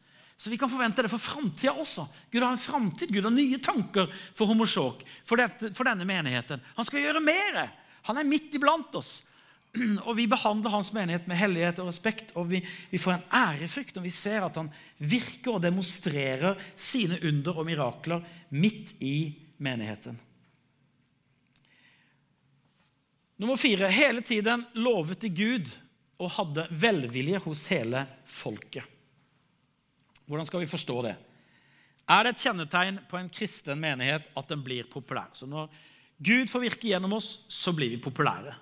[0.40, 2.06] Så vi kan forvente det for framtida også.
[2.32, 6.62] Gud har en framtid, Gud har nye tanker for Homosjok, for, for, denne menigheten.
[6.78, 7.58] Han skal gjøre mer.
[8.08, 9.18] Han er midt iblant oss.
[10.08, 13.94] Og vi behandler hans menighet med hellighet og respekt, og vi, vi får en ærefrykt
[13.94, 14.72] når vi ser at han
[15.12, 18.24] virker og demonstrerer sine under og mirakler
[18.56, 19.14] midt i
[19.62, 20.16] menigheten.
[23.40, 25.70] Nummer fire hele tiden lovet til Gud
[26.20, 28.84] og hadde velvilje hos hele folket.
[30.28, 31.16] Hvordan skal vi forstå det?
[32.10, 35.30] Er det et kjennetegn på en kristen menighet at den blir populær?
[35.34, 35.70] Så når
[36.20, 38.52] Gud får virke gjennom oss, så blir vi populære.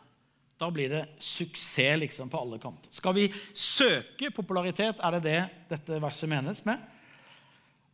[0.58, 2.90] Da blir det suksess liksom på alle kanter.
[2.94, 4.98] Skal vi søke popularitet?
[4.98, 5.40] Er det det
[5.70, 6.80] dette verset menes med?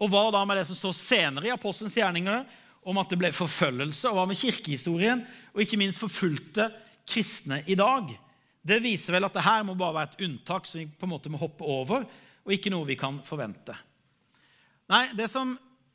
[0.00, 2.44] Og hva da med det som står senere i Apostelens gjerninger,
[2.84, 4.10] om at det ble forfølgelse?
[4.10, 5.22] Og hva med kirkehistorien,
[5.54, 6.70] og ikke minst forfulgte
[7.08, 8.10] kristne i dag?
[8.64, 11.12] Det viser vel at det her må bare være et unntak som vi på en
[11.12, 12.06] måte må hoppe over,
[12.44, 13.76] og ikke noe vi kan forvente.
[14.92, 15.54] Nei, det som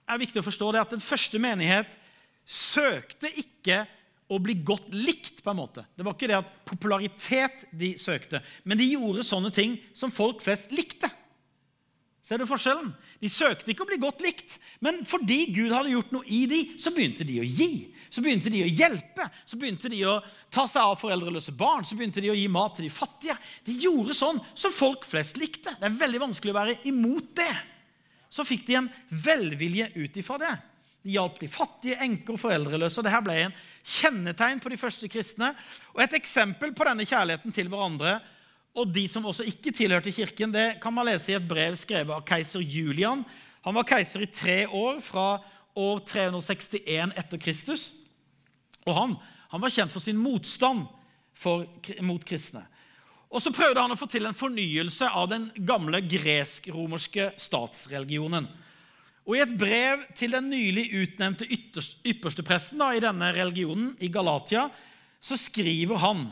[0.10, 1.98] er viktig å forstå, det er at den første menighet
[2.50, 3.84] søkte ikke
[4.30, 5.28] å bli godt likt.
[5.40, 5.86] på en måte.
[5.96, 10.44] Det var ikke det at popularitet de søkte, men de gjorde sånne ting som folk
[10.44, 11.08] flest likte.
[12.22, 12.92] Ser du forskjellen?
[13.24, 16.76] De søkte ikke å bli godt likt, men fordi Gud hadde gjort noe i dem,
[16.78, 17.72] så begynte de å gi.
[18.10, 20.16] Så begynte de å hjelpe, så begynte de å
[20.54, 23.36] ta seg av foreldreløse barn, så begynte de å gi mat til de fattige.
[23.66, 25.76] De gjorde sånn som folk flest likte.
[25.78, 27.54] Det er veldig vanskelig å være imot det.
[28.30, 30.56] Så fikk de en velvilje ut ifra det.
[31.06, 33.00] De hjalp de fattige, enker og foreldreløse.
[33.00, 33.56] og Dette ble en
[34.00, 35.54] kjennetegn på de første kristne.
[35.96, 38.20] Og Et eksempel på denne kjærligheten til hverandre
[38.78, 42.14] og de som også ikke tilhørte kirken, det kan man lese i et brev skrevet
[42.14, 43.24] av keiser Julian.
[43.66, 45.40] Han var keiser i tre år, fra
[45.80, 47.90] år 361 etter Kristus.
[48.86, 49.16] Og han,
[49.52, 50.86] han var kjent for sin motstand
[51.40, 51.66] for,
[52.06, 52.66] mot kristne.
[53.30, 58.48] Og så prøvde han å få til en fornyelse av den gamle gresk-romerske statsreligionen.
[59.30, 64.10] Og I et brev til den nylig utnevnte ypperste presten da, i denne religionen, i
[64.10, 64.66] Galatia,
[65.22, 66.30] så skriver han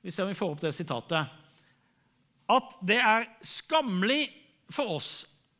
[0.00, 1.28] Vi ser om vi får opp det sitatet.
[2.48, 4.30] At det er skammelig
[4.72, 5.10] for oss,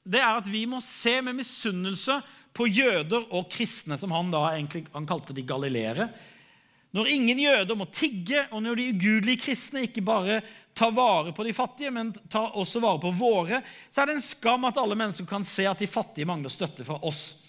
[0.01, 2.17] det er at vi må se med misunnelse
[2.57, 6.09] på jøder og kristne, som han da egentlig han kalte de galileere.
[6.97, 10.41] Når ingen jøder må tigge, og når de ugudelige kristne ikke bare
[10.75, 13.61] tar vare på de fattige, men tar også vare på våre,
[13.91, 16.87] så er det en skam at alle mennesker kan se at de fattige mangler støtte
[16.87, 17.47] fra oss.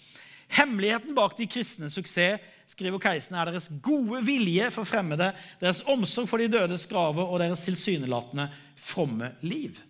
[0.52, 6.28] Hemmeligheten bak de kristnes suksess skriver Keisen, er deres gode vilje for fremmede, deres omsorg
[6.30, 9.80] for de dødes graver og deres tilsynelatende fromme liv.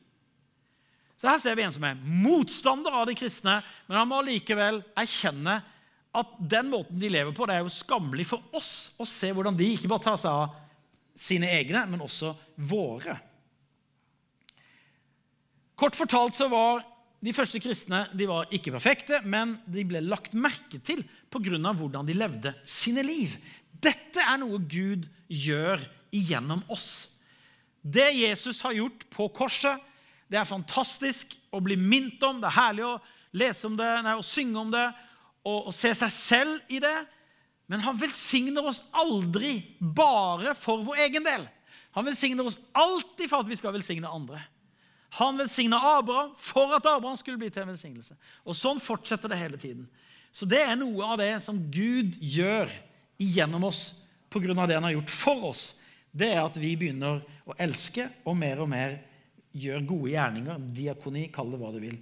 [1.23, 4.81] Så Her ser vi en som er motstander av de kristne, men han må likevel
[4.99, 5.61] erkjenne
[6.19, 9.55] at den måten de lever på, det er jo skammelig for oss å se hvordan
[9.55, 10.57] de ikke bare tar seg av
[11.15, 12.33] sine egne, men også
[12.67, 13.15] våre.
[15.79, 16.83] Kort fortalt så var
[17.23, 21.71] de første kristne de var ikke perfekte, men de ble lagt merke til pga.
[21.71, 23.39] hvordan de levde sine liv.
[23.71, 25.79] Dette er noe Gud gjør
[26.11, 27.23] igjennom oss.
[27.79, 29.79] Det Jesus har gjort på korset,
[30.33, 32.38] det er fantastisk å bli minnet om.
[32.40, 32.99] Det er herlig å
[33.37, 34.87] lese om det, nei, å synge om det
[35.45, 36.95] og, og se seg selv i det.
[37.68, 41.45] Men han velsigner oss aldri bare for vår egen del.
[41.92, 44.40] Han velsigner oss alltid for at vi skal velsigne andre.
[45.21, 48.16] Han velsigna Abraham for at Abraham skulle bli til en velsignelse.
[48.49, 49.85] Og sånn fortsetter det hele tiden.
[50.33, 52.73] Så det er noe av det som Gud gjør
[53.21, 54.66] igjennom oss pga.
[54.66, 55.64] det han har gjort for oss.
[56.11, 58.97] Det er at vi begynner å elske og mer og mer
[59.53, 60.67] gjør gode gjerninger.
[60.77, 61.97] Diakoni, kall det hva du vil.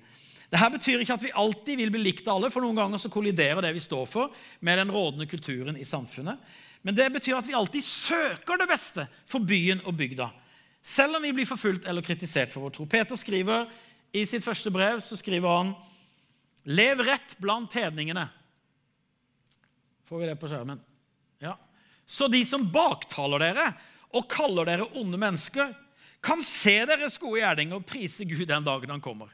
[0.51, 3.11] Dette betyr ikke at vi alltid vil bli likt av alle, for noen ganger så
[3.13, 4.35] kolliderer det vi står for,
[4.67, 6.41] med den rådende kulturen i samfunnet.
[6.83, 10.31] Men det betyr at vi alltid søker det beste for byen og bygda.
[10.83, 12.87] Selv om vi blir forfulgt eller kritisert for vår tro.
[12.89, 13.69] Peter skriver
[14.17, 15.75] i sitt første brev så skriver han
[16.69, 18.27] Lev rett blant hedningene.
[20.09, 20.81] Får vi det på skjermen?
[21.41, 21.55] Ja.
[22.05, 23.69] Så de som baktaler dere
[24.11, 25.71] og kaller dere onde mennesker,
[26.25, 29.33] kan se deres gode gjerninger og prise Gud den dagen han kommer.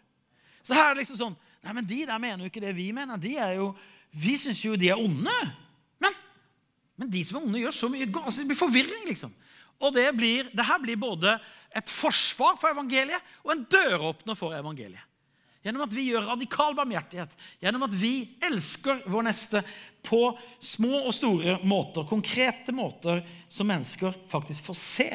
[0.63, 2.93] Så her er det liksom sånn Nei, men De der mener jo ikke det vi
[2.95, 3.19] mener.
[3.19, 3.73] De er jo,
[4.15, 5.35] vi syns jo de er onde.
[5.99, 6.15] Men,
[6.95, 8.07] men de som er onde, gjør så mye.
[8.07, 9.33] Altså, det blir forvirring, liksom.
[9.83, 11.35] Og det, blir, det her blir både
[11.75, 15.03] et forsvar for evangeliet og en døråpner for evangeliet.
[15.67, 18.13] Gjennom at vi gjør radikal barmhjertighet, gjennom at vi
[18.47, 19.65] elsker vår neste
[20.07, 20.21] på
[20.63, 25.09] små og store måter, konkrete måter som mennesker faktisk får se.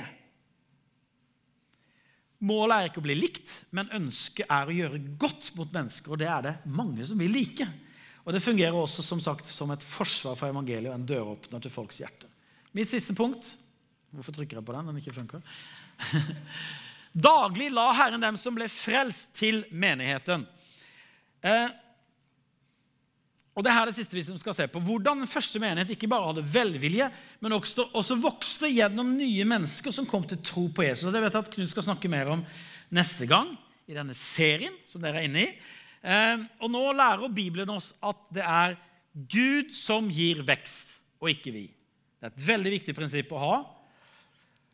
[2.42, 6.14] Målet er ikke å bli likt, men ønsket er å gjøre godt mot mennesker.
[6.14, 7.68] Og det er det mange som vil like.
[8.26, 11.74] Og det fungerer også som sagt som et forsvar for evangeliet og en døråpner til
[11.74, 12.30] folks hjerte.
[12.78, 13.58] Mitt siste punkt
[14.12, 15.44] Hvorfor trykker jeg på den den ikke funker?
[17.32, 20.44] Daglig la Herren dem som ble frelst, til menigheten.
[21.48, 21.72] Eh,
[23.52, 24.80] og det her er det siste vi skal se på.
[24.80, 27.10] Hvordan den første menighet ikke bare hadde velvilje,
[27.44, 31.10] men også, også vokste gjennom nye mennesker som kom til tro på Jesus.
[31.10, 32.46] Og Det vet jeg at Knut skal snakke mer om
[32.96, 33.52] neste gang
[33.92, 35.52] i denne serien som dere er inne i.
[36.02, 38.80] Eh, og Nå lærer Bibelen oss at det er
[39.12, 41.68] Gud som gir vekst, og ikke vi.
[42.22, 43.56] Det er et veldig viktig prinsipp å ha.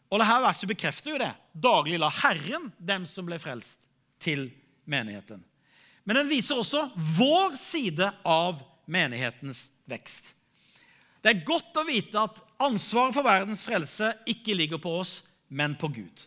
[0.08, 1.34] Og dette verset bekrefter jo det.
[1.52, 3.90] Daglig la Herren dem som ble frelst,
[4.22, 4.48] til
[4.90, 5.42] menigheten.
[6.08, 6.86] Men den viser også
[7.17, 10.32] vår side av menighetens vekst.
[11.20, 15.20] Det er godt å vite at ansvaret for verdens frelse ikke ligger på oss,
[15.52, 16.24] men på Gud.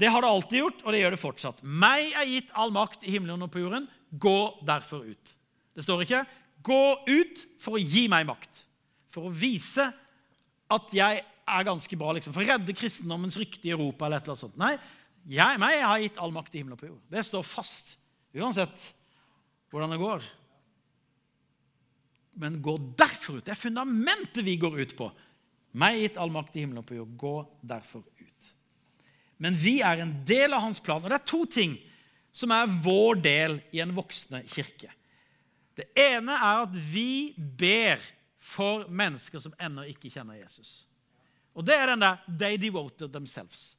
[0.00, 1.62] Det har det alltid gjort, og det gjør det fortsatt.
[1.62, 3.86] Meg er gitt all makt i himmelen og på jorden.
[4.10, 5.34] Gå derfor ut.
[5.76, 6.24] Det står ikke
[6.60, 8.64] 'gå ut for å gi meg makt',
[9.08, 9.86] for å vise
[10.70, 14.06] at jeg er ganske bra liksom, for å redde kristendommens rykte i Europa.
[14.06, 14.58] eller et eller annet sånt.
[14.58, 14.78] Nei,
[15.26, 17.06] jeg, meg har gitt all makt i himmelen og på jorden.
[17.10, 17.96] Det står fast,
[18.36, 18.84] uansett
[19.70, 20.28] hvordan det går.
[22.40, 23.44] Men gå derfor ut.
[23.44, 25.10] Det er fundamentet vi går ut på.
[25.78, 27.16] Meg gitt all makt i himmelen og på jord.
[27.18, 28.52] Gå derfor ut.
[29.40, 31.02] Men vi er en del av hans plan.
[31.02, 31.76] Og det er to ting
[32.32, 34.92] som er vår del i en voksende kirke.
[35.74, 38.02] Det ene er at vi ber
[38.40, 40.84] for mennesker som ennå ikke kjenner Jesus.
[41.54, 43.76] Og det er den der 'they devoted themselves'.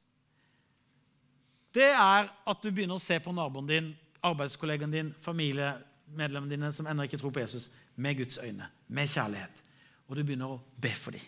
[1.74, 6.88] Det er at du begynner å se på naboen din, arbeidskollegaen din, familiemedlemmene dine som
[6.90, 9.64] ennå ikke tror på Jesus, med Guds øyne, med kjærlighet.
[10.08, 11.26] Og du begynner å be for dem.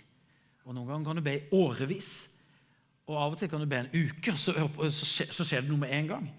[0.64, 2.12] Og Noen ganger kan du be i årevis.
[3.10, 4.54] Og av og til kan du be en uke, så,
[4.92, 6.30] så skjer det noe med en gang.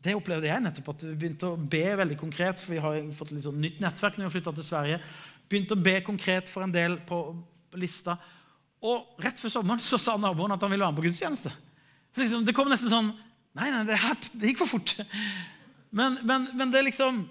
[0.00, 2.60] Det opplevde jeg nettopp, at vi begynte å be veldig konkret.
[2.60, 5.00] for Vi har fått litt sånn nytt nettverk når vi har flytta til Sverige.
[5.50, 7.18] Begynte å be konkret for en del på,
[7.70, 8.16] på lista.
[8.80, 11.52] Og rett før sommeren så sa naboen at han ville være med på gudstjeneste.
[12.14, 13.12] Så liksom, det kom nesten sånn
[13.50, 14.92] Nei, nei, det, her, det gikk for fort.
[15.90, 17.24] Men, men, men, det er liksom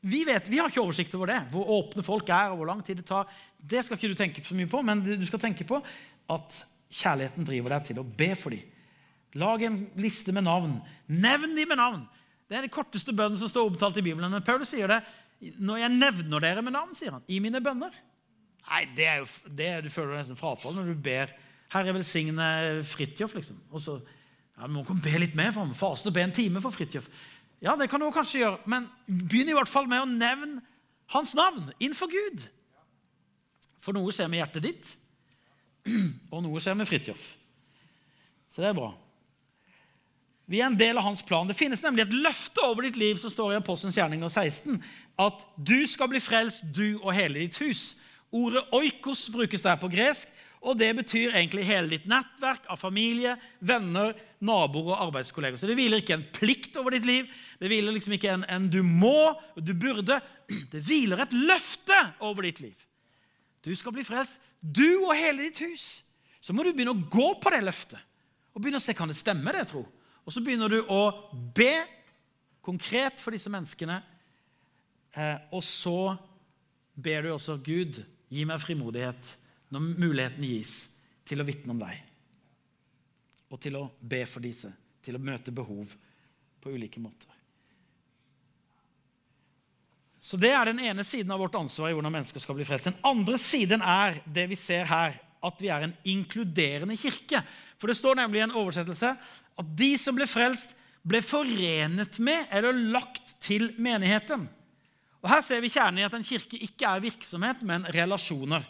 [0.00, 2.80] vi, vet, vi har ikke oversikt over det, hvor åpne folk er, og hvor lang
[2.86, 3.28] tid det tar.
[3.58, 5.80] Det skal ikke du tenke så mye på, men du skal tenke på
[6.32, 8.76] at kjærligheten driver deg til å be for dem.
[9.38, 10.78] Lag en liste med navn.
[11.10, 12.04] Nevn dem med navn.
[12.48, 14.32] Det er den korteste bønnen som står omtalt i Bibelen.
[14.32, 15.02] Men Paulus sier det.
[15.60, 17.92] Når jeg nevner dere med navn, sier han, i mine bønner.
[18.68, 21.30] Nei, det er jo, det, Du føler nesten frafall når du ber
[21.68, 23.34] 'Herre, velsigne Fridtjof'.
[23.36, 23.60] Liksom.
[23.70, 25.74] Og så ja, må komme be litt mer for ham.
[25.76, 27.08] Faste og be en time for Fridtjof.
[27.64, 30.62] Ja, det kan du kanskje gjøre, men begynn i hvert fall med å nevne
[31.14, 32.46] hans navn innenfor Gud.
[33.82, 34.94] For noe skjer med hjertet ditt,
[36.32, 37.22] og noe skjer med Fridtjof.
[38.48, 38.92] Så det er bra.
[40.48, 41.48] Vi er en del av hans plan.
[41.48, 44.78] Det finnes nemlig et løfte over ditt liv som står i Apostelens gjerninger 16,
[45.20, 47.98] at du skal bli frelst, du og hele ditt hus.
[48.32, 53.36] Ordet oikos brukes der på gresk, og det betyr egentlig hele ditt nettverk av familie,
[53.62, 54.10] venner,
[54.42, 55.60] naboer og arbeidskolleger.
[55.60, 57.28] Så det hviler ikke en plikt over ditt liv.
[57.60, 60.18] Det hviler liksom ikke en, en du må, du burde.
[60.72, 62.76] Det hviler et løfte over ditt liv.
[63.62, 66.02] Du skal bli frelst, du og hele ditt hus.
[66.40, 68.00] Så må du begynne å gå på det løftet
[68.54, 69.52] og begynne å se kan det stemme.
[69.54, 69.84] det, tro.
[70.24, 71.84] Og så begynner du å be
[72.64, 74.00] konkret for disse menneskene.
[75.14, 76.16] Eh, og så
[76.98, 79.30] ber du også Gud Gi meg frimodighet
[79.72, 80.74] når muligheten gis
[81.28, 81.96] til å vitne om deg.
[83.48, 84.70] Og til å be for disse,
[85.04, 85.92] til å møte behov
[86.60, 87.32] på ulike måter.
[90.20, 92.90] Så Det er den ene siden av vårt ansvar i hvordan mennesker skal bli frelst.
[92.90, 97.40] Den andre siden er det vi ser her, at vi er en inkluderende kirke.
[97.78, 99.14] For det står nemlig i en oversettelse
[99.58, 100.74] at de som ble frelst,
[101.08, 104.48] ble forenet med eller lagt til menigheten.
[105.22, 108.66] Og Her ser vi kjernen i at en kirke ikke er virksomhet, men relasjoner.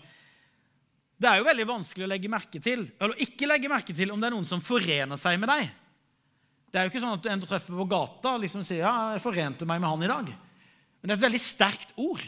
[1.18, 4.20] Det er jo veldig vanskelig å legge merke til, eller ikke legge merke til om
[4.22, 5.70] det er noen som forener seg med deg.
[6.68, 8.94] Det er jo ikke sånn at en du treffer på gata og liksom sier ja,
[9.14, 10.34] jeg 'forente meg med han i dag'.
[11.00, 12.22] Men det er et veldig sterkt ord.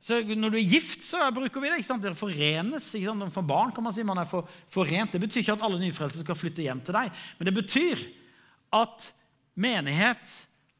[0.00, 1.78] Så Når du er gift, så bruker vi det.
[1.78, 2.02] ikke sant?
[2.02, 2.94] Dere forenes.
[2.94, 3.32] ikke sant?
[3.34, 5.12] For barn kan man si man er for, forent.
[5.12, 7.10] Det betyr ikke at alle nyfrelste skal flytte hjem til deg.
[7.38, 8.04] Men det betyr
[8.72, 9.12] at
[9.58, 10.34] menighet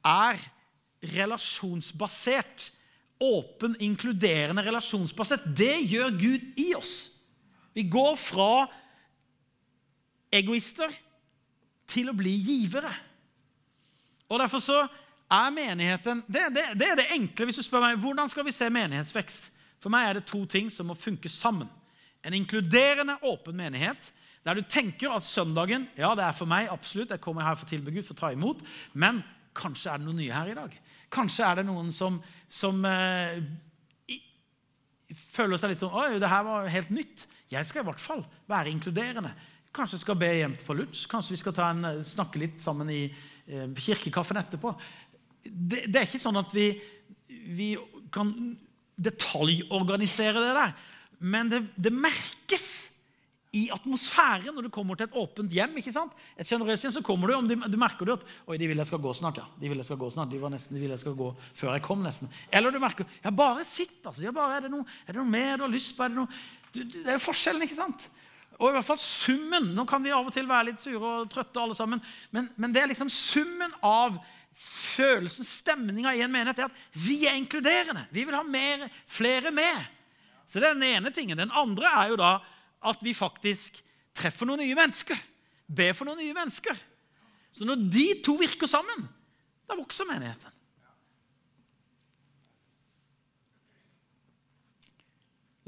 [0.07, 0.39] er
[1.03, 2.71] relasjonsbasert.
[3.19, 5.47] Åpen, inkluderende relasjonsbasert.
[5.57, 6.95] Det gjør Gud i oss.
[7.75, 8.67] Vi går fra
[10.35, 10.93] egoister
[11.89, 12.93] til å bli givere.
[14.29, 14.81] Og Derfor så
[15.29, 18.55] er menigheten det, det, det, er det enkle hvis du spør meg hvordan skal vi
[18.55, 19.51] se menighetsvekst.
[19.79, 21.69] For meg er det to ting som må funke sammen.
[22.27, 24.13] En inkluderende, åpen menighet
[24.47, 27.67] der du tenker at søndagen ja, det er for meg, absolutt, jeg kommer her for
[27.67, 28.63] å tilbe Gud, for å ta imot,
[28.97, 29.21] men
[29.59, 30.77] kanskje er det noe nye her i dag.
[31.13, 32.19] Kanskje er det noen som,
[32.53, 33.39] som eh,
[35.15, 37.27] føler seg litt sånn Oi, det her var helt nytt.
[37.49, 39.33] Jeg skal i hvert fall være inkluderende.
[39.75, 41.07] Kanskje skal be hjem på lunsj.
[41.11, 44.75] Kanskje vi skal en, eh, snakke litt sammen i eh, kirkekaffen etterpå.
[45.45, 46.71] Det, det, er ikke sånn at vi,
[47.29, 47.73] vi
[48.13, 48.33] kan
[48.99, 50.77] detaljorganisere det der.
[51.19, 52.69] Men det, det merkes
[53.59, 55.77] i atmosfæren når du kommer til et åpent hjem.
[55.81, 56.13] ikke sant?
[56.39, 58.91] Et sjenerøst hjem, så kommer Du om du merker du at oi, de vil jeg
[58.91, 59.41] skal gå snart.
[59.41, 59.47] ja.
[59.61, 60.31] De vil jeg skal gå snart.
[60.31, 62.03] De var nesten, de ville jeg skal gå før jeg kom.
[62.03, 62.31] nesten.
[62.53, 63.99] Eller du merker ja, bare sitt.
[64.05, 64.23] altså.
[64.23, 66.05] Ja, bare, er, det noe, er det noe mer du har lyst på?
[66.05, 66.41] Er det, noe,
[66.73, 68.09] du, det er jo forskjellen, ikke sant?
[68.59, 69.71] Og i hvert fall summen.
[69.75, 72.03] Nå kan vi av og til være litt sure og trøtte, alle sammen,
[72.35, 74.19] men, men det er liksom summen av
[74.59, 78.09] følelsen, stemninga i en menighet, er at vi er inkluderende.
[78.11, 79.87] Vi vil ha mer, flere med.
[80.49, 81.39] Så det er den ene tingen.
[81.39, 82.39] Den andre er jo da
[82.79, 83.81] at vi faktisk
[84.17, 85.19] treffer noen nye mennesker.
[85.67, 86.79] Ber for noen nye mennesker.
[87.53, 89.07] Så når de to virker sammen,
[89.69, 90.55] da vokser menigheten.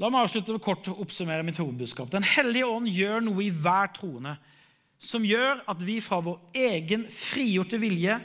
[0.01, 2.09] La meg avslutte med kort å oppsummere mitt hovedbudskap.
[2.09, 4.33] Den hellige ånd gjør noe i hver troende
[5.01, 8.15] som gjør at vi fra vår egen frigjorte vilje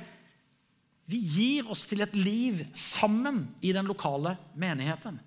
[1.07, 5.21] vi gir oss til et liv sammen i den lokale menigheten.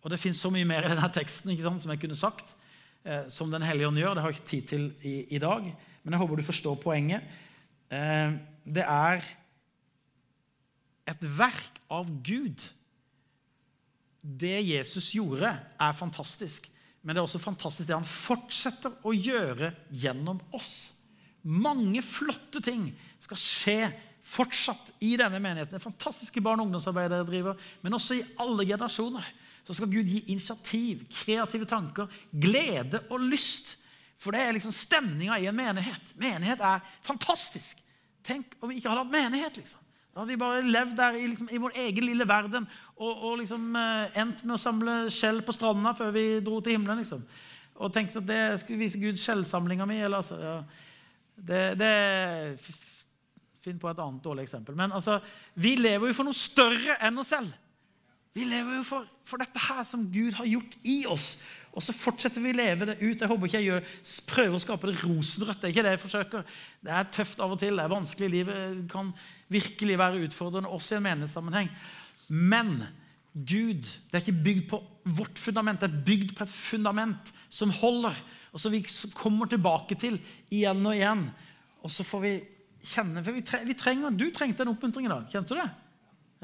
[0.00, 2.56] Og Det fins så mye mer i denne teksten ikke sant, som jeg kunne sagt,
[3.32, 4.14] som Den hellige ånd gjør.
[4.14, 5.64] Det har jeg ikke tid til i, i, dag,
[6.02, 7.24] men jeg håper du forstår poenget.
[7.90, 8.34] Eh,
[8.64, 9.24] det er
[11.10, 12.66] et verk av Gud.
[14.20, 16.68] Det Jesus gjorde, er fantastisk.
[17.00, 21.00] Men det er også fantastisk det han fortsetter å gjøre gjennom oss.
[21.40, 22.90] Mange flotte ting
[23.20, 23.78] skal skje
[24.20, 25.72] fortsatt i denne menigheten.
[25.72, 29.24] Det fantastiske barne- og ungdomsarbeidet dere driver, men også i alle generasjoner
[29.64, 33.76] så skal Gud gi initiativ, kreative tanker, glede og lyst.
[34.20, 36.16] For det er liksom stemninga i en menighet.
[36.20, 37.78] Menighet er fantastisk.
[38.26, 39.56] Tenk om vi ikke hadde hatt menighet.
[39.56, 39.80] liksom.
[40.10, 43.38] Da hadde vi bare levd der i, liksom, i vår egen lille verden og, og
[43.38, 47.00] liksom eh, endt med å samle skjell på stranda før vi dro til himmelen.
[47.00, 47.22] liksom.
[47.80, 50.00] Og tenkte at det skulle vise Gud skjellsamlinga mi.
[50.02, 50.56] eller altså, ja.
[51.36, 51.94] det, det
[53.60, 54.76] Finn på et annet dårlig eksempel.
[54.76, 55.18] Men altså,
[55.60, 57.52] vi lever jo for noe større enn oss selv.
[58.36, 61.42] Vi lever jo for, for, dette her som Gud har gjort i oss.
[61.74, 63.18] Og så fortsetter vi å leve det ut.
[63.18, 63.90] Jeg håper ikke jeg gjør,
[64.30, 65.58] prøver å skape det rosenrødt.
[65.58, 66.54] Det er ikke det jeg forsøker.
[66.86, 67.78] Det er tøft av og til.
[67.78, 68.30] Det er vanskelig.
[68.30, 69.12] Livet kan
[69.50, 71.70] virkelig være utfordrende, også i en menighetssammenheng.
[72.30, 72.74] Men
[73.34, 74.80] Gud det er ikke bygd på
[75.18, 75.82] vårt fundament.
[75.82, 78.14] Det er bygd på et fundament som holder,
[78.50, 78.82] og som vi
[79.14, 80.18] kommer tilbake til
[80.50, 81.28] igjen og igjen.
[81.82, 82.34] Og så får vi
[82.80, 85.26] kjenne For vi, trenger, du trengte en oppmuntring i dag.
[85.30, 85.70] Kjente du det?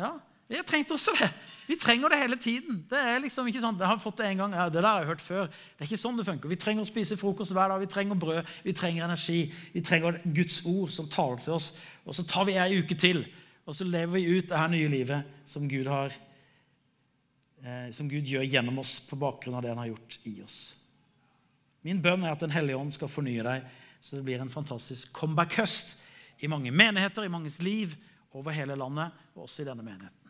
[0.03, 0.17] Ja,
[0.55, 1.29] jeg trengt også det.
[1.67, 2.85] Vi trenger det hele tiden.
[2.91, 5.01] Det er liksom ikke sånn, jeg har fått Det en gang, ja, det der har
[5.03, 5.49] jeg hørt før.
[5.51, 6.53] Det er ikke sånn det funker.
[6.53, 7.83] Vi trenger å spise frokost hver dag.
[7.83, 9.41] Vi trenger brød, vi trenger energi.
[9.75, 11.73] Vi trenger Guds ord som taler til oss.
[12.07, 13.25] Og så tar vi ei uke til,
[13.67, 16.15] og så lever vi ut det her nye livet som Gud, har,
[17.65, 20.61] eh, som Gud gjør gjennom oss på bakgrunn av det han har gjort i oss.
[21.83, 23.67] Min bønn er at Den hellige ånd skal fornye deg,
[24.01, 25.97] så det blir en fantastisk comeback-høst
[26.43, 27.97] i mange menigheter, i manges liv
[28.33, 30.26] over hele landet, og også i denne menigheten.